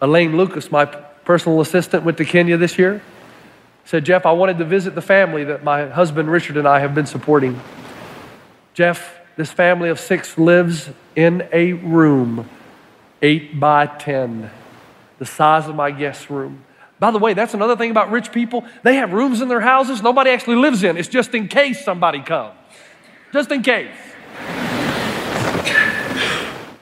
Elaine 0.00 0.36
Lucas, 0.36 0.70
my 0.70 0.86
personal 0.86 1.60
assistant, 1.60 2.04
went 2.04 2.18
to 2.18 2.24
Kenya 2.24 2.56
this 2.56 2.78
year. 2.78 3.02
Said, 3.84 4.04
Jeff, 4.04 4.24
I 4.24 4.32
wanted 4.32 4.58
to 4.58 4.64
visit 4.64 4.94
the 4.94 5.02
family 5.02 5.44
that 5.44 5.62
my 5.62 5.88
husband 5.88 6.30
Richard 6.30 6.56
and 6.56 6.66
I 6.66 6.80
have 6.80 6.94
been 6.94 7.06
supporting. 7.06 7.60
Jeff, 8.72 9.14
this 9.36 9.50
family 9.50 9.88
of 9.88 10.00
six 10.00 10.38
lives 10.38 10.88
in 11.16 11.46
a 11.52 11.74
room, 11.74 12.48
eight 13.20 13.60
by 13.60 13.86
10, 13.86 14.50
the 15.18 15.26
size 15.26 15.68
of 15.68 15.74
my 15.74 15.90
guest 15.90 16.30
room. 16.30 16.64
By 16.98 17.10
the 17.10 17.18
way, 17.18 17.34
that's 17.34 17.54
another 17.54 17.76
thing 17.76 17.90
about 17.90 18.10
rich 18.10 18.32
people. 18.32 18.64
They 18.82 18.96
have 18.96 19.12
rooms 19.12 19.40
in 19.40 19.48
their 19.48 19.60
houses 19.60 20.02
nobody 20.02 20.30
actually 20.30 20.56
lives 20.56 20.84
in. 20.84 20.96
It's 20.96 21.08
just 21.08 21.34
in 21.34 21.48
case 21.48 21.84
somebody 21.84 22.22
comes. 22.22 22.54
Just 23.32 23.50
in 23.50 23.62
case. 23.62 23.90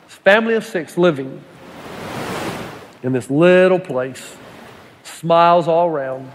Family 0.06 0.54
of 0.54 0.64
six 0.64 0.96
living 0.96 1.42
in 3.02 3.12
this 3.12 3.28
little 3.30 3.80
place, 3.80 4.36
smiles 5.02 5.66
all 5.66 5.88
around. 5.88 6.30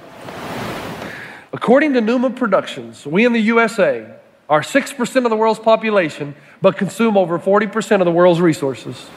According 1.53 1.93
to 1.93 2.01
Newman 2.01 2.33
Productions, 2.33 3.05
we 3.05 3.25
in 3.25 3.31
the 3.31 3.39
USA 3.39 4.13
are 4.49 4.61
6% 4.61 5.23
of 5.23 5.29
the 5.29 5.35
world's 5.35 5.59
population, 5.59 6.35
but 6.61 6.77
consume 6.77 7.17
over 7.17 7.39
40% 7.39 7.99
of 7.99 8.05
the 8.05 8.11
world's 8.11 8.41
resources. 8.41 9.07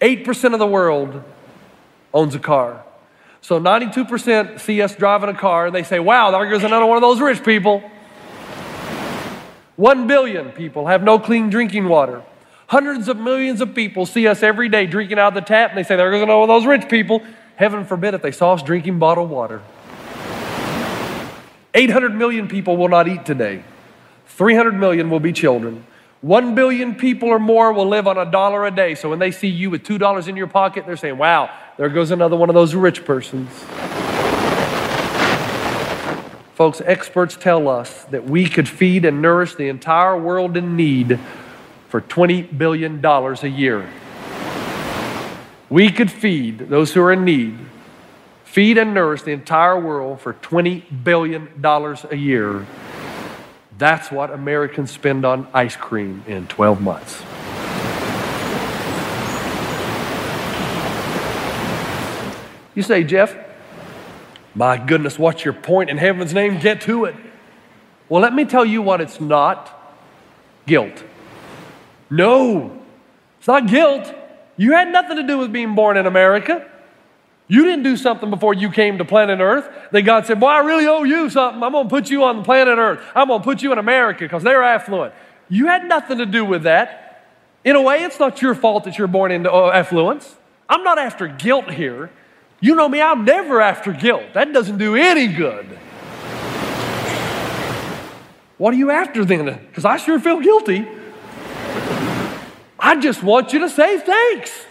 8% 0.00 0.52
of 0.52 0.58
the 0.58 0.66
world 0.66 1.22
owns 2.14 2.34
a 2.34 2.38
car. 2.38 2.84
So 3.40 3.60
92% 3.60 4.60
see 4.60 4.80
us 4.82 4.94
driving 4.94 5.28
a 5.28 5.34
car 5.34 5.66
and 5.66 5.74
they 5.74 5.82
say, 5.82 5.98
wow, 5.98 6.30
there 6.30 6.48
goes 6.48 6.62
another 6.62 6.86
one 6.86 6.96
of 6.96 7.02
those 7.02 7.20
rich 7.20 7.44
people. 7.44 7.82
One 9.76 10.06
billion 10.06 10.50
people 10.50 10.86
have 10.86 11.02
no 11.02 11.18
clean 11.18 11.50
drinking 11.50 11.88
water. 11.88 12.22
Hundreds 12.68 13.08
of 13.08 13.16
millions 13.16 13.60
of 13.60 13.74
people 13.74 14.06
see 14.06 14.28
us 14.28 14.42
every 14.42 14.68
day 14.68 14.86
drinking 14.86 15.18
out 15.18 15.28
of 15.28 15.34
the 15.34 15.40
tap 15.40 15.70
and 15.70 15.78
they 15.78 15.82
say, 15.82 15.96
there 15.96 16.10
goes 16.10 16.22
another 16.22 16.38
one 16.38 16.48
of 16.48 16.54
those 16.54 16.66
rich 16.66 16.88
people. 16.88 17.22
Heaven 17.56 17.84
forbid 17.84 18.14
if 18.14 18.22
they 18.22 18.32
saw 18.32 18.54
us 18.54 18.62
drinking 18.62 18.98
bottled 18.98 19.28
water. 19.28 19.60
800 21.74 22.14
million 22.14 22.48
people 22.48 22.76
will 22.76 22.88
not 22.88 23.08
eat 23.08 23.24
today. 23.24 23.64
300 24.26 24.72
million 24.72 25.10
will 25.10 25.20
be 25.20 25.32
children. 25.32 25.84
One 26.20 26.54
billion 26.54 26.94
people 26.94 27.28
or 27.28 27.38
more 27.38 27.72
will 27.72 27.88
live 27.88 28.06
on 28.06 28.16
a 28.16 28.30
dollar 28.30 28.64
a 28.64 28.70
day. 28.70 28.94
So 28.94 29.10
when 29.10 29.18
they 29.18 29.32
see 29.32 29.48
you 29.48 29.70
with 29.70 29.82
$2 29.82 30.28
in 30.28 30.36
your 30.36 30.46
pocket, 30.46 30.86
they're 30.86 30.96
saying, 30.96 31.18
wow, 31.18 31.50
there 31.78 31.88
goes 31.88 32.10
another 32.10 32.36
one 32.36 32.48
of 32.48 32.54
those 32.54 32.74
rich 32.74 33.04
persons. 33.04 33.48
Folks, 36.54 36.82
experts 36.84 37.36
tell 37.36 37.66
us 37.66 38.04
that 38.04 38.24
we 38.24 38.46
could 38.46 38.68
feed 38.68 39.04
and 39.04 39.22
nourish 39.22 39.54
the 39.54 39.68
entire 39.68 40.18
world 40.18 40.56
in 40.56 40.76
need 40.76 41.18
for 41.88 42.00
$20 42.00 42.56
billion 42.56 43.04
a 43.04 43.46
year. 43.46 43.88
We 45.70 45.90
could 45.90 46.10
feed 46.10 46.58
those 46.68 46.92
who 46.92 47.02
are 47.02 47.12
in 47.12 47.24
need, 47.24 47.58
feed 48.44 48.76
and 48.76 48.92
nourish 48.92 49.22
the 49.22 49.32
entire 49.32 49.80
world 49.80 50.20
for 50.20 50.34
$20 50.34 51.02
billion 51.02 51.48
a 51.64 52.14
year. 52.14 52.66
That's 53.78 54.10
what 54.10 54.30
Americans 54.30 54.90
spend 54.90 55.24
on 55.24 55.48
ice 55.54 55.74
cream 55.74 56.22
in 56.26 56.46
12 56.46 56.80
months. 56.82 57.22
You 62.74 62.82
say, 62.82 63.04
Jeff, 63.04 63.36
my 64.54 64.76
goodness, 64.76 65.18
what's 65.18 65.44
your 65.44 65.54
point 65.54 65.90
in 65.90 65.98
heaven's 65.98 66.34
name? 66.34 66.58
Get 66.58 66.82
to 66.82 67.04
it. 67.06 67.14
Well, 68.08 68.22
let 68.22 68.34
me 68.34 68.44
tell 68.44 68.64
you 68.64 68.82
what 68.82 69.00
it's 69.00 69.20
not 69.20 69.70
guilt. 70.66 71.02
No, 72.10 72.78
it's 73.38 73.48
not 73.48 73.66
guilt. 73.66 74.12
You 74.56 74.72
had 74.72 74.92
nothing 74.92 75.16
to 75.16 75.22
do 75.22 75.38
with 75.38 75.52
being 75.52 75.74
born 75.74 75.96
in 75.96 76.06
America. 76.06 76.68
You 77.48 77.64
didn't 77.64 77.82
do 77.82 77.96
something 77.96 78.30
before 78.30 78.54
you 78.54 78.70
came 78.70 78.98
to 78.98 79.04
planet 79.04 79.40
Earth 79.40 79.68
that 79.90 80.02
God 80.02 80.26
said, 80.26 80.40
Boy, 80.40 80.46
I 80.46 80.58
really 80.60 80.86
owe 80.86 81.02
you 81.02 81.28
something. 81.28 81.62
I'm 81.62 81.72
going 81.72 81.86
to 81.86 81.90
put 81.90 82.10
you 82.10 82.24
on 82.24 82.38
the 82.38 82.42
planet 82.42 82.78
Earth. 82.78 83.00
I'm 83.14 83.28
going 83.28 83.40
to 83.40 83.44
put 83.44 83.62
you 83.62 83.72
in 83.72 83.78
America 83.78 84.24
because 84.24 84.42
they're 84.42 84.62
affluent. 84.62 85.14
You 85.48 85.66
had 85.66 85.86
nothing 85.86 86.18
to 86.18 86.26
do 86.26 86.44
with 86.44 86.62
that. 86.62 87.26
In 87.64 87.76
a 87.76 87.82
way, 87.82 88.04
it's 88.04 88.18
not 88.18 88.40
your 88.42 88.54
fault 88.54 88.84
that 88.84 88.98
you're 88.98 89.06
born 89.06 89.32
into 89.32 89.52
uh, 89.52 89.70
affluence. 89.70 90.36
I'm 90.68 90.82
not 90.82 90.98
after 90.98 91.28
guilt 91.28 91.70
here. 91.70 92.10
You 92.62 92.76
know 92.76 92.88
me, 92.88 93.02
I'm 93.02 93.24
never 93.24 93.60
after 93.60 93.92
guilt. 93.92 94.22
That 94.34 94.52
doesn't 94.52 94.78
do 94.78 94.94
any 94.94 95.26
good. 95.26 95.66
What 98.56 98.72
are 98.72 98.76
you 98.76 98.92
after 98.92 99.24
then? 99.24 99.46
Because 99.46 99.84
I 99.84 99.96
sure 99.96 100.20
feel 100.20 100.38
guilty. 100.38 100.86
I 102.78 103.00
just 103.00 103.20
want 103.20 103.52
you 103.52 103.58
to 103.58 103.68
say 103.68 103.98
thanks. 103.98 104.64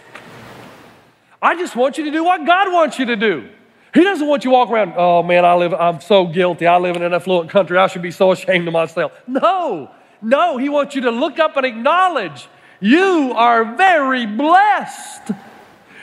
I 1.42 1.54
just 1.54 1.76
want 1.76 1.98
you 1.98 2.04
to 2.04 2.10
do 2.10 2.24
what 2.24 2.46
God 2.46 2.72
wants 2.72 2.98
you 2.98 3.04
to 3.04 3.16
do. 3.16 3.50
He 3.92 4.02
doesn't 4.02 4.26
want 4.26 4.44
you 4.44 4.50
to 4.50 4.54
walk 4.54 4.70
around, 4.70 4.94
oh 4.96 5.22
man, 5.22 5.44
I 5.44 5.54
live, 5.54 5.74
I'm 5.74 6.00
so 6.00 6.26
guilty. 6.26 6.66
I 6.66 6.78
live 6.78 6.96
in 6.96 7.02
an 7.02 7.12
affluent 7.12 7.50
country. 7.50 7.76
I 7.76 7.88
should 7.88 8.00
be 8.00 8.10
so 8.10 8.32
ashamed 8.32 8.66
of 8.66 8.72
myself. 8.72 9.12
No, 9.26 9.90
no, 10.22 10.56
He 10.56 10.70
wants 10.70 10.94
you 10.94 11.02
to 11.02 11.10
look 11.10 11.38
up 11.38 11.58
and 11.58 11.66
acknowledge 11.66 12.48
You 12.80 13.34
are 13.36 13.76
very 13.76 14.24
blessed. 14.24 15.32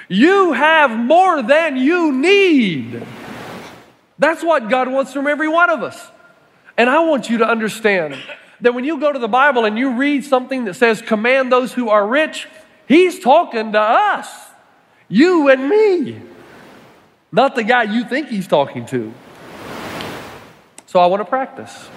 You 0.09 0.53
have 0.53 0.91
more 0.91 1.41
than 1.43 1.77
you 1.77 2.11
need. 2.11 3.01
That's 4.17 4.43
what 4.43 4.69
God 4.69 4.89
wants 4.91 5.13
from 5.13 5.27
every 5.27 5.47
one 5.47 5.69
of 5.69 5.81
us. 5.83 6.09
And 6.77 6.89
I 6.89 6.99
want 7.05 7.29
you 7.29 7.37
to 7.37 7.45
understand 7.45 8.17
that 8.61 8.73
when 8.73 8.83
you 8.83 8.99
go 8.99 9.13
to 9.13 9.19
the 9.19 9.27
Bible 9.27 9.65
and 9.65 9.77
you 9.77 9.91
read 9.91 10.25
something 10.25 10.65
that 10.65 10.73
says, 10.73 11.01
command 11.01 11.51
those 11.51 11.71
who 11.71 11.89
are 11.89 12.05
rich, 12.05 12.47
He's 12.87 13.19
talking 13.19 13.71
to 13.73 13.79
us, 13.79 14.27
you 15.07 15.47
and 15.49 15.69
me, 15.69 16.19
not 17.31 17.55
the 17.55 17.63
guy 17.63 17.83
you 17.83 18.03
think 18.03 18.29
He's 18.29 18.47
talking 18.47 18.85
to. 18.87 19.13
So 20.87 20.99
I 20.99 21.05
want 21.05 21.21
to 21.21 21.25
practice. 21.25 21.87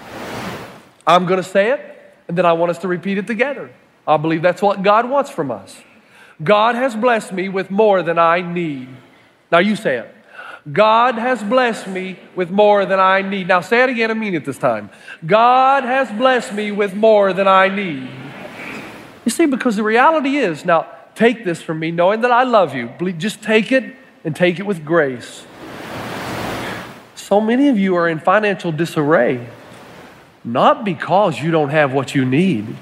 I'm 1.07 1.25
going 1.25 1.41
to 1.41 1.49
say 1.49 1.71
it, 1.71 1.81
and 2.27 2.37
then 2.37 2.45
I 2.45 2.53
want 2.53 2.69
us 2.69 2.77
to 2.79 2.87
repeat 2.87 3.17
it 3.17 3.25
together. 3.25 3.71
I 4.07 4.17
believe 4.17 4.43
that's 4.43 4.61
what 4.61 4.83
God 4.83 5.09
wants 5.09 5.31
from 5.31 5.49
us. 5.49 5.75
God 6.43 6.75
has 6.75 6.95
blessed 6.95 7.31
me 7.31 7.49
with 7.49 7.71
more 7.71 8.03
than 8.03 8.17
I 8.17 8.41
need. 8.41 8.89
Now 9.51 9.59
you 9.59 9.75
say 9.75 9.97
it. 9.97 10.13
God 10.71 11.15
has 11.15 11.43
blessed 11.43 11.87
me 11.87 12.17
with 12.35 12.49
more 12.49 12.85
than 12.85 12.99
I 12.99 13.21
need. 13.21 13.47
Now 13.47 13.61
say 13.61 13.83
it 13.83 13.89
again 13.89 14.11
and 14.11 14.19
mean 14.19 14.33
it 14.33 14.45
this 14.45 14.57
time. 14.57 14.89
God 15.25 15.83
has 15.83 16.09
blessed 16.11 16.53
me 16.53 16.71
with 16.71 16.93
more 16.93 17.33
than 17.33 17.47
I 17.47 17.67
need. 17.67 18.09
You 19.25 19.31
see, 19.31 19.45
because 19.45 19.75
the 19.75 19.83
reality 19.83 20.37
is, 20.37 20.63
now 20.65 20.87
take 21.15 21.43
this 21.43 21.61
from 21.61 21.79
me, 21.79 21.91
knowing 21.91 22.21
that 22.21 22.31
I 22.31 22.43
love 22.43 22.73
you. 22.73 22.89
Just 23.17 23.43
take 23.43 23.71
it 23.71 23.95
and 24.23 24.35
take 24.35 24.59
it 24.59 24.65
with 24.65 24.85
grace. 24.85 25.45
So 27.15 27.41
many 27.41 27.67
of 27.69 27.77
you 27.77 27.95
are 27.95 28.07
in 28.07 28.19
financial 28.19 28.71
disarray, 28.71 29.47
not 30.43 30.83
because 30.85 31.39
you 31.39 31.51
don't 31.51 31.69
have 31.69 31.93
what 31.93 32.15
you 32.15 32.25
need, 32.25 32.75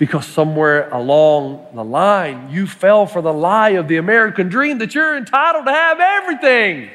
because 0.00 0.26
somewhere 0.26 0.88
along 0.88 1.66
the 1.74 1.84
line 1.84 2.48
you 2.50 2.66
fell 2.66 3.04
for 3.04 3.20
the 3.20 3.32
lie 3.32 3.70
of 3.70 3.86
the 3.86 3.98
American 3.98 4.48
dream 4.48 4.78
that 4.78 4.94
you're 4.94 5.14
entitled 5.14 5.66
to 5.66 5.70
have 5.70 6.00
everything 6.00 6.88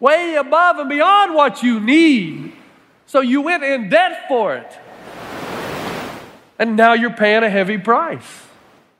way 0.00 0.34
above 0.34 0.78
and 0.78 0.88
beyond 0.88 1.32
what 1.32 1.62
you 1.62 1.78
need. 1.78 2.52
So 3.06 3.20
you 3.20 3.40
went 3.40 3.62
in 3.62 3.88
debt 3.88 4.24
for 4.26 4.56
it. 4.56 4.78
And 6.58 6.74
now 6.76 6.94
you're 6.94 7.12
paying 7.12 7.44
a 7.44 7.48
heavy 7.48 7.78
price. 7.78 8.26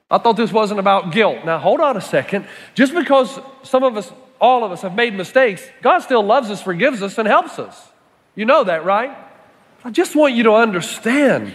I 0.08 0.18
thought 0.18 0.36
this 0.36 0.52
wasn't 0.52 0.78
about 0.78 1.10
guilt. 1.10 1.44
Now, 1.44 1.58
hold 1.58 1.80
on 1.80 1.96
a 1.96 2.00
second. 2.00 2.46
Just 2.76 2.94
because 2.94 3.40
some 3.64 3.82
of 3.82 3.96
us, 3.96 4.12
all 4.40 4.62
of 4.62 4.70
us, 4.70 4.82
have 4.82 4.94
made 4.94 5.12
mistakes, 5.12 5.66
God 5.82 5.98
still 6.00 6.22
loves 6.22 6.50
us, 6.50 6.62
forgives 6.62 7.02
us, 7.02 7.18
and 7.18 7.26
helps 7.26 7.58
us. 7.58 7.88
You 8.36 8.44
know 8.44 8.62
that, 8.62 8.84
right? 8.84 9.16
I 9.82 9.90
just 9.90 10.14
want 10.14 10.34
you 10.34 10.44
to 10.44 10.52
understand 10.52 11.52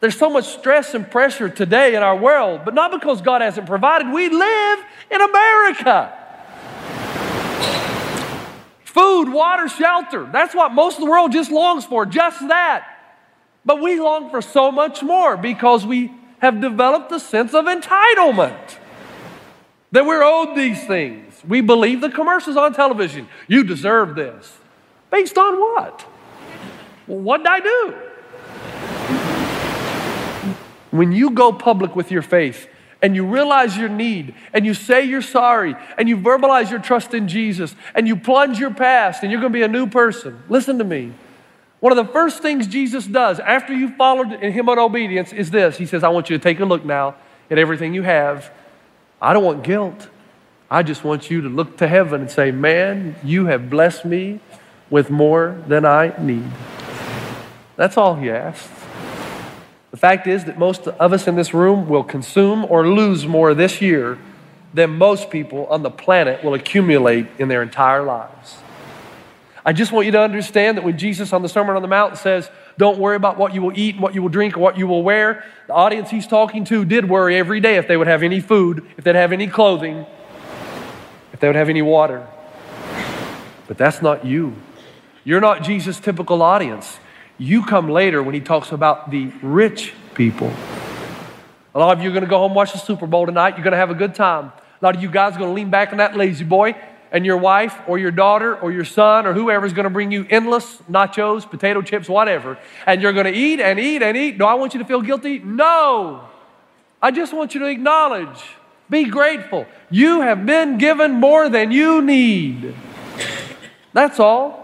there's 0.00 0.16
so 0.16 0.30
much 0.30 0.46
stress 0.46 0.94
and 0.94 1.08
pressure 1.10 1.48
today 1.48 1.94
in 1.94 2.02
our 2.02 2.16
world, 2.16 2.62
but 2.64 2.74
not 2.74 2.90
because 2.90 3.20
God 3.20 3.42
hasn't 3.42 3.66
provided. 3.66 4.10
We 4.12 4.30
live 4.30 4.78
in 5.10 5.20
America. 5.20 6.16
Food, 8.84 9.30
water, 9.30 9.68
shelter. 9.68 10.28
That's 10.32 10.54
what 10.54 10.72
most 10.72 10.94
of 10.94 11.04
the 11.04 11.10
world 11.10 11.32
just 11.32 11.50
longs 11.50 11.84
for, 11.84 12.06
just 12.06 12.40
that. 12.48 12.86
But 13.64 13.80
we 13.82 14.00
long 14.00 14.30
for 14.30 14.40
so 14.40 14.72
much 14.72 15.02
more 15.02 15.36
because 15.36 15.84
we 15.84 16.12
have 16.38 16.62
developed 16.62 17.12
a 17.12 17.20
sense 17.20 17.52
of 17.52 17.66
entitlement 17.66 18.78
that 19.92 20.06
we're 20.06 20.22
owed 20.22 20.56
these 20.56 20.82
things. 20.86 21.42
We 21.46 21.60
believe 21.60 22.00
the 22.00 22.08
commercials 22.08 22.56
on 22.56 22.72
television. 22.72 23.28
You 23.48 23.64
deserve 23.64 24.14
this. 24.14 24.56
Based 25.10 25.36
on 25.36 25.60
what? 25.60 26.06
Well, 27.06 27.18
what 27.18 27.38
did 27.38 27.48
I 27.48 27.60
do? 27.60 28.09
When 30.90 31.12
you 31.12 31.30
go 31.30 31.52
public 31.52 31.94
with 31.94 32.10
your 32.10 32.22
faith 32.22 32.68
and 33.02 33.14
you 33.14 33.24
realize 33.24 33.76
your 33.76 33.88
need 33.88 34.34
and 34.52 34.66
you 34.66 34.74
say 34.74 35.04
you're 35.04 35.22
sorry 35.22 35.76
and 35.96 36.08
you 36.08 36.16
verbalize 36.16 36.70
your 36.70 36.80
trust 36.80 37.14
in 37.14 37.28
Jesus 37.28 37.74
and 37.94 38.06
you 38.06 38.16
plunge 38.16 38.58
your 38.58 38.72
past 38.72 39.22
and 39.22 39.30
you're 39.30 39.40
going 39.40 39.52
to 39.52 39.58
be 39.58 39.62
a 39.62 39.68
new 39.68 39.86
person, 39.86 40.42
listen 40.48 40.78
to 40.78 40.84
me. 40.84 41.12
One 41.80 41.96
of 41.96 42.06
the 42.06 42.12
first 42.12 42.42
things 42.42 42.66
Jesus 42.66 43.06
does 43.06 43.40
after 43.40 43.72
you've 43.72 43.96
followed 43.96 44.28
Him 44.42 44.68
in 44.68 44.78
obedience 44.78 45.32
is 45.32 45.50
this 45.50 45.78
He 45.78 45.86
says, 45.86 46.04
I 46.04 46.08
want 46.08 46.28
you 46.28 46.36
to 46.36 46.42
take 46.42 46.60
a 46.60 46.64
look 46.64 46.84
now 46.84 47.16
at 47.50 47.58
everything 47.58 47.94
you 47.94 48.02
have. 48.02 48.52
I 49.20 49.32
don't 49.32 49.44
want 49.44 49.64
guilt. 49.64 50.08
I 50.70 50.82
just 50.82 51.02
want 51.02 51.30
you 51.30 51.40
to 51.40 51.48
look 51.48 51.78
to 51.78 51.88
heaven 51.88 52.20
and 52.20 52.30
say, 52.30 52.50
Man, 52.50 53.16
you 53.24 53.46
have 53.46 53.70
blessed 53.70 54.04
me 54.04 54.40
with 54.90 55.10
more 55.10 55.62
than 55.66 55.84
I 55.84 56.14
need. 56.20 56.50
That's 57.76 57.96
all 57.96 58.14
He 58.14 58.30
asks. 58.30 58.79
The 59.90 59.96
fact 59.96 60.26
is 60.26 60.44
that 60.44 60.58
most 60.58 60.86
of 60.86 61.12
us 61.12 61.26
in 61.26 61.34
this 61.34 61.52
room 61.52 61.88
will 61.88 62.04
consume 62.04 62.64
or 62.64 62.86
lose 62.86 63.26
more 63.26 63.54
this 63.54 63.80
year 63.80 64.18
than 64.72 64.90
most 64.90 65.30
people 65.30 65.66
on 65.66 65.82
the 65.82 65.90
planet 65.90 66.44
will 66.44 66.54
accumulate 66.54 67.26
in 67.38 67.48
their 67.48 67.62
entire 67.62 68.02
lives. 68.02 68.58
I 69.64 69.72
just 69.72 69.92
want 69.92 70.06
you 70.06 70.12
to 70.12 70.20
understand 70.20 70.78
that 70.78 70.84
when 70.84 70.96
Jesus 70.96 71.32
on 71.32 71.42
the 71.42 71.48
Sermon 71.48 71.76
on 71.76 71.82
the 71.82 71.88
Mount 71.88 72.16
says, 72.16 72.48
Don't 72.78 72.98
worry 72.98 73.16
about 73.16 73.36
what 73.36 73.52
you 73.52 73.60
will 73.60 73.76
eat 73.78 73.96
and 73.96 74.02
what 74.02 74.14
you 74.14 74.22
will 74.22 74.28
drink 74.28 74.56
or 74.56 74.60
what 74.60 74.78
you 74.78 74.86
will 74.86 75.02
wear, 75.02 75.44
the 75.66 75.74
audience 75.74 76.08
he's 76.08 76.26
talking 76.26 76.64
to 76.66 76.84
did 76.84 77.08
worry 77.08 77.36
every 77.36 77.60
day 77.60 77.76
if 77.76 77.86
they 77.86 77.96
would 77.96 78.06
have 78.06 78.22
any 78.22 78.40
food, 78.40 78.86
if 78.96 79.04
they'd 79.04 79.16
have 79.16 79.32
any 79.32 79.48
clothing, 79.48 80.06
if 81.32 81.40
they 81.40 81.48
would 81.48 81.56
have 81.56 81.68
any 81.68 81.82
water. 81.82 82.26
But 83.66 83.76
that's 83.76 84.00
not 84.00 84.24
you. 84.24 84.54
You're 85.24 85.40
not 85.40 85.62
Jesus' 85.62 86.00
typical 86.00 86.42
audience. 86.42 86.98
You 87.40 87.64
come 87.64 87.88
later 87.88 88.22
when 88.22 88.34
he 88.34 88.40
talks 88.42 88.70
about 88.70 89.10
the 89.10 89.32
rich 89.40 89.94
people. 90.14 90.52
A 91.74 91.78
lot 91.78 91.96
of 91.96 92.04
you 92.04 92.10
are 92.10 92.12
going 92.12 92.22
to 92.22 92.28
go 92.28 92.36
home 92.36 92.52
watch 92.52 92.72
the 92.72 92.78
Super 92.78 93.06
Bowl 93.06 93.24
tonight. 93.24 93.56
You're 93.56 93.64
going 93.64 93.72
to 93.72 93.78
have 93.78 93.90
a 93.90 93.94
good 93.94 94.14
time. 94.14 94.52
A 94.82 94.84
lot 94.84 94.94
of 94.94 95.02
you 95.02 95.10
guys 95.10 95.36
are 95.36 95.38
going 95.38 95.48
to 95.48 95.54
lean 95.54 95.70
back 95.70 95.90
on 95.90 95.96
that 95.96 96.14
lazy 96.14 96.44
boy 96.44 96.76
and 97.10 97.24
your 97.24 97.38
wife 97.38 97.74
or 97.86 97.98
your 97.98 98.10
daughter 98.10 98.54
or 98.56 98.70
your 98.70 98.84
son 98.84 99.26
or 99.26 99.32
whoever 99.32 99.64
is 99.64 99.72
going 99.72 99.84
to 99.84 99.90
bring 99.90 100.12
you 100.12 100.26
endless 100.28 100.82
nachos, 100.82 101.48
potato 101.48 101.80
chips, 101.80 102.10
whatever, 102.10 102.58
and 102.84 103.00
you're 103.00 103.14
going 103.14 103.24
to 103.24 103.32
eat 103.32 103.58
and 103.58 103.80
eat 103.80 104.02
and 104.02 104.18
eat. 104.18 104.36
Do 104.36 104.44
I 104.44 104.52
want 104.52 104.74
you 104.74 104.80
to 104.80 104.84
feel 104.84 105.00
guilty? 105.00 105.38
No. 105.38 106.28
I 107.00 107.10
just 107.10 107.32
want 107.32 107.54
you 107.54 107.60
to 107.60 107.66
acknowledge, 107.68 108.38
be 108.90 109.06
grateful. 109.06 109.64
You 109.88 110.20
have 110.20 110.44
been 110.44 110.76
given 110.76 111.12
more 111.12 111.48
than 111.48 111.72
you 111.72 112.02
need. 112.02 112.74
That's 113.94 114.20
all. 114.20 114.60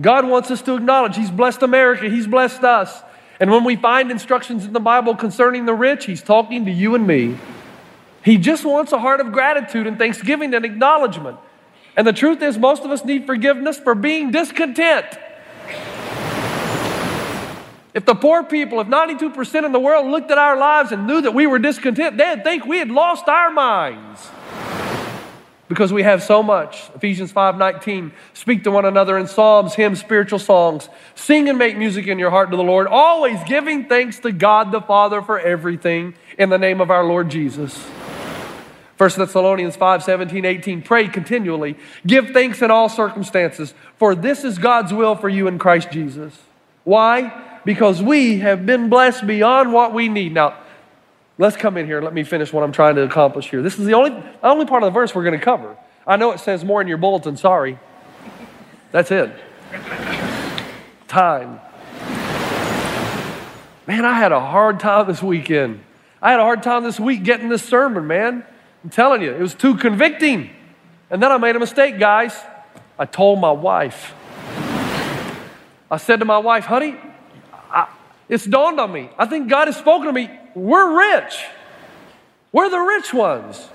God 0.00 0.26
wants 0.26 0.50
us 0.50 0.62
to 0.62 0.76
acknowledge 0.76 1.16
He's 1.16 1.30
blessed 1.30 1.62
America, 1.62 2.08
He's 2.08 2.26
blessed 2.26 2.62
us. 2.64 3.02
And 3.40 3.50
when 3.50 3.64
we 3.64 3.76
find 3.76 4.10
instructions 4.10 4.64
in 4.64 4.72
the 4.72 4.80
Bible 4.80 5.14
concerning 5.14 5.66
the 5.66 5.74
rich, 5.74 6.06
He's 6.06 6.22
talking 6.22 6.64
to 6.66 6.70
you 6.70 6.94
and 6.94 7.06
me. 7.06 7.36
He 8.24 8.38
just 8.38 8.64
wants 8.64 8.92
a 8.92 8.98
heart 8.98 9.20
of 9.20 9.32
gratitude 9.32 9.86
and 9.86 9.98
thanksgiving 9.98 10.52
and 10.54 10.64
acknowledgement. 10.64 11.38
And 11.96 12.06
the 12.06 12.12
truth 12.12 12.42
is, 12.42 12.58
most 12.58 12.84
of 12.84 12.90
us 12.90 13.04
need 13.04 13.26
forgiveness 13.26 13.78
for 13.78 13.94
being 13.94 14.30
discontent. 14.30 15.06
If 17.94 18.04
the 18.04 18.14
poor 18.14 18.42
people, 18.42 18.80
if 18.80 18.88
92% 18.88 19.64
of 19.64 19.72
the 19.72 19.80
world 19.80 20.06
looked 20.06 20.30
at 20.30 20.36
our 20.36 20.58
lives 20.58 20.92
and 20.92 21.06
knew 21.06 21.22
that 21.22 21.32
we 21.32 21.46
were 21.46 21.58
discontent, 21.58 22.18
they'd 22.18 22.44
think 22.44 22.66
we 22.66 22.78
had 22.78 22.90
lost 22.90 23.26
our 23.26 23.50
minds 23.50 24.28
because 25.68 25.92
we 25.92 26.02
have 26.02 26.22
so 26.22 26.42
much. 26.42 26.90
Ephesians 26.94 27.32
5:19, 27.32 28.12
speak 28.34 28.64
to 28.64 28.70
one 28.70 28.84
another 28.84 29.18
in 29.18 29.26
psalms, 29.26 29.74
hymns, 29.74 30.00
spiritual 30.00 30.38
songs. 30.38 30.88
Sing 31.14 31.48
and 31.48 31.58
make 31.58 31.76
music 31.76 32.06
in 32.06 32.18
your 32.18 32.30
heart 32.30 32.50
to 32.50 32.56
the 32.56 32.62
Lord, 32.62 32.86
always 32.86 33.42
giving 33.44 33.84
thanks 33.84 34.18
to 34.20 34.32
God 34.32 34.70
the 34.70 34.80
Father 34.80 35.22
for 35.22 35.38
everything 35.38 36.14
in 36.38 36.50
the 36.50 36.58
name 36.58 36.80
of 36.80 36.90
our 36.90 37.04
Lord 37.04 37.28
Jesus. 37.28 37.76
1 38.98 39.10
Thessalonians 39.16 39.76
5 39.76 40.02
17, 40.02 40.44
18. 40.44 40.82
Pray 40.82 41.08
continually. 41.08 41.76
Give 42.06 42.30
thanks 42.30 42.62
in 42.62 42.70
all 42.70 42.88
circumstances, 42.88 43.74
for 43.96 44.14
this 44.14 44.44
is 44.44 44.58
God's 44.58 44.92
will 44.92 45.16
for 45.16 45.28
you 45.28 45.48
in 45.48 45.58
Christ 45.58 45.90
Jesus. 45.90 46.32
Why? 46.84 47.60
Because 47.64 48.00
we 48.00 48.38
have 48.38 48.64
been 48.64 48.88
blessed 48.88 49.26
beyond 49.26 49.72
what 49.72 49.92
we 49.92 50.08
need. 50.08 50.32
Now, 50.32 50.56
let's 51.38 51.56
come 51.56 51.76
in 51.76 51.86
here. 51.86 52.00
Let 52.00 52.14
me 52.14 52.24
finish 52.24 52.52
what 52.52 52.62
I'm 52.62 52.72
trying 52.72 52.96
to 52.96 53.02
accomplish 53.02 53.50
here. 53.50 53.62
This 53.62 53.78
is 53.78 53.86
the 53.86 53.94
only, 53.94 54.22
only 54.42 54.66
part 54.66 54.82
of 54.82 54.86
the 54.86 54.98
verse 54.98 55.14
we're 55.14 55.24
going 55.24 55.38
to 55.38 55.44
cover. 55.44 55.76
I 56.06 56.16
know 56.16 56.30
it 56.32 56.40
says 56.40 56.64
more 56.64 56.80
in 56.80 56.88
your 56.88 56.98
bulletin, 56.98 57.36
sorry. 57.36 57.78
That's 58.92 59.10
it. 59.10 59.30
Time. 61.08 61.60
Man, 63.86 64.04
I 64.04 64.14
had 64.14 64.32
a 64.32 64.40
hard 64.40 64.80
time 64.80 65.06
this 65.06 65.22
weekend. 65.22 65.80
I 66.22 66.30
had 66.30 66.40
a 66.40 66.44
hard 66.44 66.62
time 66.62 66.82
this 66.82 66.98
week 66.98 67.22
getting 67.22 67.48
this 67.48 67.62
sermon, 67.62 68.06
man. 68.06 68.44
I'm 68.82 68.90
telling 68.90 69.22
you, 69.22 69.32
it 69.32 69.40
was 69.40 69.54
too 69.54 69.76
convicting. 69.76 70.50
And 71.10 71.22
then 71.22 71.30
I 71.30 71.38
made 71.38 71.56
a 71.56 71.58
mistake, 71.58 71.98
guys. 71.98 72.36
I 72.98 73.04
told 73.04 73.40
my 73.40 73.52
wife. 73.52 74.14
I 75.90 75.98
said 75.98 76.20
to 76.20 76.24
my 76.24 76.38
wife, 76.38 76.64
honey, 76.64 76.96
I, 77.70 77.88
it's 78.28 78.44
dawned 78.44 78.80
on 78.80 78.92
me. 78.92 79.10
I 79.18 79.26
think 79.26 79.48
God 79.48 79.68
has 79.68 79.76
spoken 79.76 80.06
to 80.06 80.12
me. 80.12 80.30
We're 80.56 81.16
rich. 81.16 81.44
We're 82.50 82.68
the 82.68 82.80
rich 82.80 83.14
ones. 83.14 83.68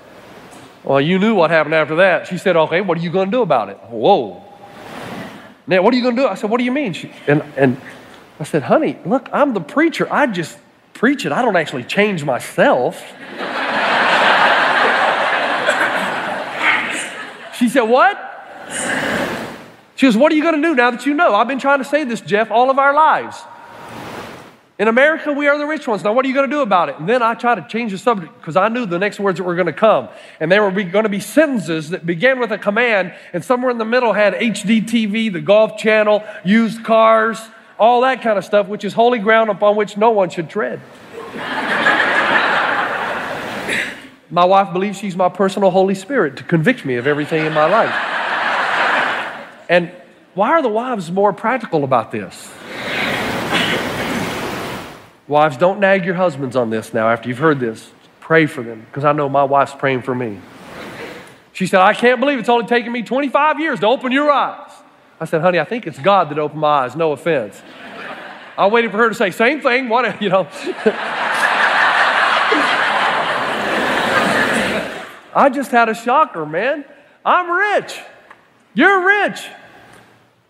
Well, 0.84 1.00
you 1.00 1.18
knew 1.18 1.34
what 1.34 1.50
happened 1.50 1.74
after 1.74 1.96
that. 1.96 2.26
She 2.26 2.36
said, 2.36 2.56
okay, 2.56 2.82
what 2.82 2.98
are 2.98 3.00
you 3.00 3.10
going 3.10 3.30
to 3.30 3.36
do 3.36 3.40
about 3.40 3.70
it? 3.70 3.78
Whoa. 3.88 4.42
Now, 5.66 5.80
what 5.80 5.94
are 5.94 5.96
you 5.96 6.02
going 6.02 6.16
to 6.16 6.22
do? 6.22 6.28
I 6.28 6.34
said, 6.34 6.50
what 6.50 6.58
do 6.58 6.64
you 6.64 6.72
mean? 6.72 6.92
She, 6.92 7.10
and, 7.26 7.42
and 7.56 7.80
I 8.38 8.44
said, 8.44 8.64
honey, 8.64 8.98
look, 9.06 9.30
I'm 9.32 9.54
the 9.54 9.60
preacher. 9.60 10.12
I 10.12 10.26
just, 10.26 10.58
preach 11.02 11.26
it. 11.26 11.32
I 11.32 11.42
don't 11.42 11.56
actually 11.56 11.84
change 11.84 12.24
myself. 12.24 12.96
she 17.58 17.68
said, 17.68 17.82
What? 17.82 18.16
She 19.96 20.06
goes, 20.06 20.16
What 20.16 20.32
are 20.32 20.36
you 20.36 20.42
going 20.42 20.62
to 20.62 20.62
do 20.62 20.74
now 20.74 20.90
that 20.90 21.06
you 21.06 21.14
know? 21.14 21.34
I've 21.34 21.48
been 21.48 21.58
trying 21.58 21.78
to 21.78 21.84
say 21.84 22.04
this, 22.04 22.20
Jeff, 22.20 22.50
all 22.50 22.70
of 22.70 22.78
our 22.78 22.94
lives. 22.94 23.36
In 24.82 24.88
America, 24.88 25.32
we 25.32 25.46
are 25.46 25.56
the 25.56 25.64
rich 25.64 25.86
ones. 25.86 26.02
Now, 26.02 26.12
what 26.12 26.24
are 26.24 26.28
you 26.28 26.34
going 26.34 26.50
to 26.50 26.56
do 26.56 26.60
about 26.60 26.88
it? 26.88 26.98
And 26.98 27.08
then 27.08 27.22
I 27.22 27.34
tried 27.34 27.54
to 27.54 27.64
change 27.68 27.92
the 27.92 27.98
subject 27.98 28.36
because 28.40 28.56
I 28.56 28.66
knew 28.66 28.84
the 28.84 28.98
next 28.98 29.20
words 29.20 29.38
that 29.38 29.44
were 29.44 29.54
going 29.54 29.66
to 29.66 29.72
come. 29.72 30.08
And 30.40 30.50
they 30.50 30.58
were 30.58 30.72
going 30.72 31.04
to 31.04 31.08
be 31.08 31.20
sentences 31.20 31.90
that 31.90 32.04
began 32.04 32.40
with 32.40 32.50
a 32.50 32.58
command, 32.58 33.14
and 33.32 33.44
somewhere 33.44 33.70
in 33.70 33.78
the 33.78 33.84
middle 33.84 34.12
had 34.12 34.34
HD 34.34 34.82
TV, 34.82 35.32
the 35.32 35.40
Golf 35.40 35.78
Channel, 35.78 36.24
used 36.44 36.82
cars, 36.82 37.40
all 37.78 38.00
that 38.00 38.22
kind 38.22 38.36
of 38.36 38.44
stuff, 38.44 38.66
which 38.66 38.84
is 38.84 38.92
holy 38.92 39.20
ground 39.20 39.50
upon 39.50 39.76
which 39.76 39.96
no 39.96 40.10
one 40.10 40.30
should 40.30 40.50
tread. 40.50 40.80
my 44.30 44.44
wife 44.44 44.72
believes 44.72 44.98
she's 44.98 45.14
my 45.14 45.28
personal 45.28 45.70
Holy 45.70 45.94
Spirit 45.94 46.38
to 46.38 46.42
convict 46.42 46.84
me 46.84 46.96
of 46.96 47.06
everything 47.06 47.46
in 47.46 47.54
my 47.54 47.66
life. 47.66 47.94
And 49.68 49.92
why 50.34 50.50
are 50.50 50.62
the 50.62 50.68
wives 50.68 51.08
more 51.08 51.32
practical 51.32 51.84
about 51.84 52.10
this? 52.10 52.50
Wives, 55.28 55.56
don't 55.56 55.78
nag 55.80 56.04
your 56.04 56.14
husbands 56.14 56.56
on 56.56 56.70
this 56.70 56.92
now 56.92 57.08
after 57.08 57.28
you've 57.28 57.38
heard 57.38 57.60
this. 57.60 57.90
Pray 58.20 58.46
for 58.46 58.62
them 58.62 58.86
because 58.86 59.04
I 59.04 59.12
know 59.12 59.28
my 59.28 59.44
wife's 59.44 59.74
praying 59.74 60.02
for 60.02 60.14
me. 60.14 60.40
She 61.52 61.66
said, 61.66 61.80
I 61.80 61.94
can't 61.94 62.18
believe 62.18 62.38
it's 62.38 62.48
only 62.48 62.66
taken 62.66 62.92
me 62.92 63.02
25 63.02 63.60
years 63.60 63.80
to 63.80 63.86
open 63.86 64.10
your 64.10 64.30
eyes. 64.30 64.70
I 65.20 65.24
said, 65.24 65.40
honey, 65.42 65.60
I 65.60 65.64
think 65.64 65.86
it's 65.86 65.98
God 65.98 66.30
that 66.30 66.38
opened 66.38 66.60
my 66.60 66.84
eyes. 66.84 66.96
No 66.96 67.12
offense. 67.12 67.60
I 68.56 68.66
waited 68.66 68.90
for 68.90 68.96
her 68.98 69.08
to 69.08 69.14
say, 69.14 69.30
same 69.30 69.60
thing. 69.60 69.88
What, 69.88 70.20
you 70.22 70.28
know. 70.28 70.48
I 75.34 75.48
just 75.52 75.70
had 75.70 75.88
a 75.88 75.94
shocker, 75.94 76.44
man. 76.44 76.84
I'm 77.24 77.50
rich. 77.50 77.98
You're 78.74 79.06
rich. 79.06 79.46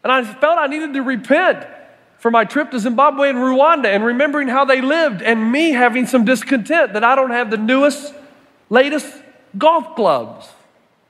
And 0.02 0.10
I 0.12 0.24
felt 0.24 0.58
I 0.58 0.66
needed 0.66 0.94
to 0.94 1.02
repent 1.02 1.66
for 2.22 2.30
my 2.30 2.44
trip 2.44 2.70
to 2.70 2.78
Zimbabwe 2.78 3.30
and 3.30 3.38
Rwanda 3.38 3.86
and 3.86 4.04
remembering 4.04 4.46
how 4.46 4.64
they 4.64 4.80
lived, 4.80 5.22
and 5.22 5.50
me 5.50 5.72
having 5.72 6.06
some 6.06 6.24
discontent 6.24 6.92
that 6.92 7.02
I 7.02 7.16
don't 7.16 7.32
have 7.32 7.50
the 7.50 7.56
newest, 7.56 8.14
latest 8.70 9.12
golf 9.58 9.96
clubs. 9.96 10.48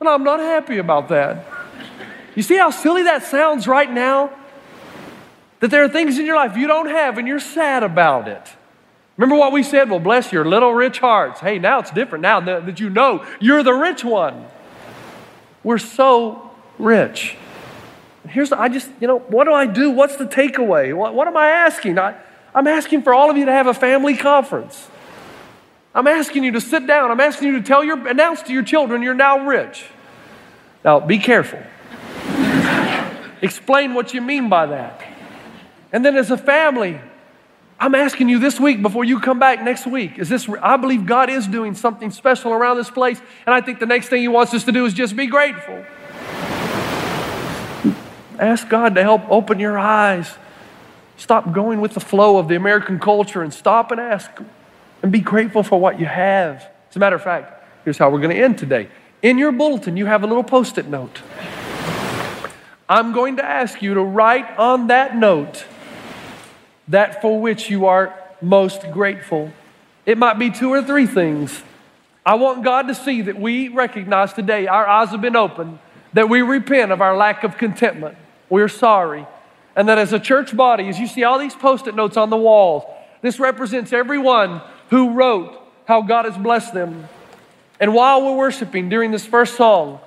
And 0.01 0.09
I'm 0.09 0.25
not 0.25 0.41
happy 0.41 0.79
about 0.79 1.11
that. 1.11 1.45
You 2.35 2.43
see 2.43 2.57
how 2.57 2.71
silly 2.71 3.03
that 3.03 3.25
sounds 3.25 3.69
right 3.69 3.93
now? 3.93 4.31
That 5.61 5.71
there 5.71 5.85
are 5.85 5.89
things 5.89 6.19
in 6.19 6.25
your 6.25 6.37
life 6.37 6.57
you 6.57 6.67
don't 6.67 6.89
have 6.89 7.19
and 7.19 7.29
you're 7.29 7.41
sad 7.41 7.83
about 7.83 8.27
it. 8.27 8.43
Remember 9.19 9.37
what 9.37 9.53
we 9.53 9.63
said? 9.63 9.91
Well, 9.91 10.01
bless 10.01 10.33
your 10.33 10.47
little 10.47 10.73
rich 10.73 10.99
hearts. 10.99 11.41
Hey, 11.41 11.59
now 11.59 11.81
it's 11.81 11.91
different 11.91 12.23
now 12.23 12.41
that 12.41 12.81
you 12.81 12.89
know 12.89 13.23
you're 13.39 13.63
the 13.63 13.75
rich 13.75 14.03
one. 14.03 14.47
We're 15.63 15.77
so 15.77 16.51
rich. 16.79 17.37
Here's 18.33 18.49
the, 18.49 18.59
I 18.59 18.71
just, 18.71 18.91
you 18.99 19.07
know, 19.07 19.19
what 19.19 19.45
do 19.45 19.53
I 19.53 19.67
do? 19.67 19.91
What's 19.91 20.17
the 20.17 20.25
takeaway? 20.25 20.97
What, 20.97 21.15
what 21.15 21.29
am 21.29 21.37
I 21.37 21.49
asking? 21.49 21.99
I, 21.99 22.17
I'm 22.55 22.67
asking 22.67 23.03
for 23.03 23.13
all 23.13 23.31
of 23.31 23.37
you 23.37 23.45
to 23.45 23.53
have 23.53 23.67
a 23.67 23.75
family 23.75 24.17
conference. 24.17 24.89
I'm 25.95 26.07
asking 26.07 26.45
you 26.45 26.53
to 26.53 26.61
sit 26.61 26.87
down. 26.87 27.11
I'm 27.11 27.21
asking 27.21 27.49
you 27.49 27.59
to 27.59 27.63
tell 27.63 27.85
your, 27.85 28.09
announce 28.09 28.41
to 28.43 28.53
your 28.55 28.63
children 28.63 29.03
you're 29.03 29.13
now 29.13 29.47
rich. 29.47 29.85
Now, 30.83 30.99
be 30.99 31.19
careful. 31.19 31.63
Explain 33.43 33.93
what 33.93 34.15
you 34.15 34.23
mean 34.23 34.49
by 34.49 34.65
that. 34.65 35.03
And 35.93 36.03
then 36.03 36.17
as 36.17 36.31
a 36.31 36.39
family, 36.39 36.99
I'm 37.79 37.95
asking 37.95 38.31
you 38.31 38.39
this 38.39 38.59
week 38.59 38.81
before 38.81 39.05
you 39.05 39.21
come 39.21 39.39
back 39.39 39.63
next 39.63 39.87
week. 39.87 40.19
Is 40.19 40.31
this 40.31 40.49
I 40.63 40.79
believe 40.79 41.05
God 41.05 41.29
is 41.29 41.47
doing 41.47 41.75
something 41.75 42.11
special 42.11 42.53
around 42.53 42.79
this 42.79 42.89
place, 42.89 43.21
and 43.45 43.55
I 43.55 43.61
think 43.61 43.79
the 43.79 43.87
next 43.87 44.09
thing 44.09 44.23
he 44.23 44.29
wants 44.29 44.55
us 44.55 44.65
to 44.65 44.73
do 44.73 44.87
is 44.87 44.95
just 44.95 45.17
be 45.17 45.27
grateful. 45.27 45.85
Ask 48.43 48.69
God 48.69 48.97
to 48.97 49.03
help 49.05 49.23
open 49.31 49.61
your 49.61 49.79
eyes. 49.79 50.35
Stop 51.17 51.53
going 51.53 51.81
with 51.81 51.95
the 51.95 52.01
flow 52.01 52.39
of 52.39 52.49
the 52.49 52.57
American 52.57 52.99
culture 52.99 53.41
and 53.41 53.55
stop 53.55 53.93
and 53.93 54.01
ask 54.01 54.33
and 55.01 55.13
be 55.13 55.21
grateful 55.21 55.63
for 55.63 55.79
what 55.79 56.01
you 56.01 56.07
have. 56.07 56.69
As 56.91 56.97
a 56.97 56.99
matter 56.99 57.15
of 57.15 57.23
fact, 57.23 57.65
here's 57.85 57.99
how 57.99 58.11
we're 58.11 58.19
going 58.19 58.35
to 58.35 58.43
end 58.43 58.59
today. 58.59 58.89
In 59.23 59.39
your 59.39 59.53
bulletin, 59.53 59.97
you 59.97 60.07
have 60.07 60.25
a 60.25 60.27
little 60.27 60.43
post 60.43 60.77
it 60.77 60.89
note. 60.89 61.23
I'm 62.89 63.13
going 63.13 63.37
to 63.37 63.45
ask 63.45 63.81
you 63.81 63.95
to 63.95 64.03
write 64.03 64.59
on 64.59 64.89
that 64.89 65.15
note 65.17 65.65
that 66.89 67.23
for 67.23 67.41
which 67.41 67.71
you 67.71 67.87
are 67.87 68.13
most 68.41 68.91
grateful. 68.91 69.53
It 70.05 70.19
might 70.19 70.41
be 70.41 70.51
two 70.51 70.71
or 70.71 70.83
three 70.83 71.07
things. 71.07 71.63
I 72.27 72.35
want 72.35 72.65
God 72.65 72.89
to 72.89 72.95
see 72.97 73.23
that 73.23 73.39
we 73.39 73.69
recognize 73.69 74.33
today 74.33 74.67
our 74.67 74.85
eyes 74.85 75.11
have 75.11 75.21
been 75.21 75.37
opened, 75.37 75.79
that 76.13 76.29
we 76.29 76.43
repent 76.43 76.91
of 76.91 77.01
our 77.01 77.17
lack 77.17 77.45
of 77.45 77.57
contentment. 77.57 78.17
We're 78.53 78.69
sorry. 78.69 79.27
And 79.75 79.89
that 79.89 79.97
as 79.97 80.13
a 80.13 80.21
church 80.21 80.55
body, 80.55 80.87
as 80.91 81.01
you 81.01 81.07
see 81.07 81.25
all 81.25 81.39
these 81.39 81.55
post 81.55 81.87
it 81.87 81.95
notes 81.95 82.19
on 82.19 82.29
the 82.29 82.37
walls, 82.37 82.85
this 83.23 83.41
represents 83.41 83.95
everyone 83.95 84.61
who 84.91 85.15
wrote 85.15 85.59
how 85.87 86.03
God 86.03 86.27
has 86.27 86.37
blessed 86.37 86.75
them. 86.75 87.09
And 87.81 87.95
while 87.95 88.21
we're 88.21 88.37
worshiping 88.37 88.91
during 88.91 89.11
this 89.11 89.25
first 89.25 89.55
song, 89.55 90.01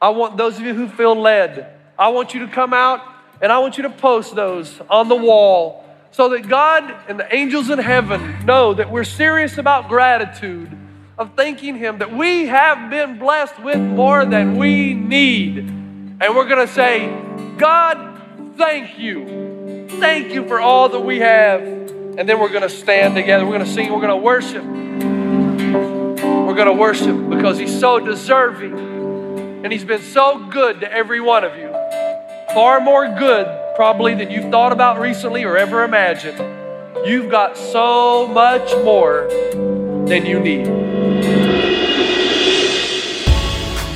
I 0.00 0.10
want 0.10 0.36
those 0.36 0.58
of 0.58 0.66
you 0.66 0.74
who 0.74 0.88
feel 0.88 1.14
led, 1.18 1.74
I 1.98 2.08
want 2.08 2.34
you 2.34 2.40
to 2.40 2.52
come 2.52 2.74
out 2.74 3.00
and 3.40 3.50
I 3.50 3.60
want 3.60 3.78
you 3.78 3.84
to 3.84 3.90
post 3.90 4.34
those 4.34 4.78
on 4.90 5.08
the 5.08 5.16
wall 5.16 5.82
so 6.10 6.28
that 6.28 6.46
God 6.46 6.94
and 7.08 7.18
the 7.18 7.34
angels 7.34 7.70
in 7.70 7.78
heaven 7.78 8.44
know 8.44 8.74
that 8.74 8.90
we're 8.90 9.04
serious 9.04 9.56
about 9.56 9.88
gratitude, 9.88 10.70
of 11.16 11.34
thanking 11.34 11.76
Him 11.76 12.00
that 12.00 12.14
we 12.14 12.44
have 12.48 12.90
been 12.90 13.18
blessed 13.18 13.58
with 13.62 13.78
more 13.78 14.26
than 14.26 14.58
we 14.58 14.92
need. 14.92 15.85
And 16.18 16.34
we're 16.34 16.48
going 16.48 16.66
to 16.66 16.72
say, 16.72 17.08
God, 17.58 18.22
thank 18.56 18.98
you. 18.98 19.86
Thank 20.00 20.32
you 20.32 20.48
for 20.48 20.58
all 20.58 20.88
that 20.88 21.00
we 21.00 21.18
have. 21.18 21.60
And 21.62 22.26
then 22.26 22.40
we're 22.40 22.48
going 22.48 22.62
to 22.62 22.70
stand 22.70 23.14
together. 23.14 23.44
We're 23.44 23.52
going 23.52 23.66
to 23.66 23.72
sing. 23.72 23.92
We're 23.92 24.00
going 24.00 24.08
to 24.08 24.16
worship. 24.16 24.64
We're 26.24 26.54
going 26.54 26.68
to 26.68 26.72
worship 26.72 27.28
because 27.28 27.58
He's 27.58 27.78
so 27.78 28.00
deserving. 28.00 28.72
And 29.62 29.70
He's 29.70 29.84
been 29.84 30.00
so 30.00 30.38
good 30.46 30.80
to 30.80 30.90
every 30.90 31.20
one 31.20 31.44
of 31.44 31.54
you. 31.56 31.68
Far 32.54 32.80
more 32.80 33.06
good, 33.18 33.74
probably, 33.76 34.14
than 34.14 34.30
you've 34.30 34.50
thought 34.50 34.72
about 34.72 34.98
recently 34.98 35.44
or 35.44 35.58
ever 35.58 35.84
imagined. 35.84 36.38
You've 37.06 37.30
got 37.30 37.58
so 37.58 38.26
much 38.26 38.74
more 38.84 39.28
than 40.08 40.24
you 40.24 40.40
need. 40.40 40.95